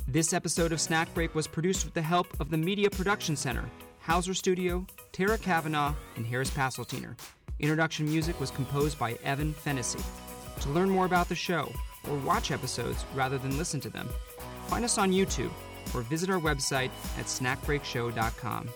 This 0.07 0.33
episode 0.33 0.73
of 0.73 0.81
Snack 0.81 1.13
Break 1.13 1.35
was 1.35 1.47
produced 1.47 1.85
with 1.85 1.95
the 1.95 2.03
help 2.03 2.29
of 2.41 2.51
the 2.51 2.57
Media 2.57 2.89
Production 2.89 3.37
Center, 3.37 3.65
Hauser 4.09 4.33
Studio, 4.33 4.87
Tara 5.13 5.37
Kavanaugh, 5.37 5.95
and 6.17 6.25
Harris 6.25 6.49
Passeltiner. 6.49 7.15
Introduction 7.61 8.07
music 8.07 8.41
was 8.41 8.51
composed 8.51 8.99
by 8.99 9.19
Evan 9.23 9.53
Fennessy. 9.53 10.03
To 10.61 10.71
learn 10.71 10.89
more 10.89 11.05
about 11.05 11.29
the 11.29 11.35
show 11.35 11.71
or 12.09 12.17
watch 12.21 12.51
episodes 12.51 13.05
rather 13.15 13.37
than 13.37 13.59
listen 13.59 13.81
to 13.81 13.91
them, 13.91 14.09
find 14.69 14.83
us 14.83 14.97
on 14.97 15.13
YouTube 15.13 15.51
or 15.95 16.01
visit 16.01 16.31
our 16.31 16.41
website 16.41 16.89
at 17.19 17.27
snackbreakshow.com. 17.27 18.71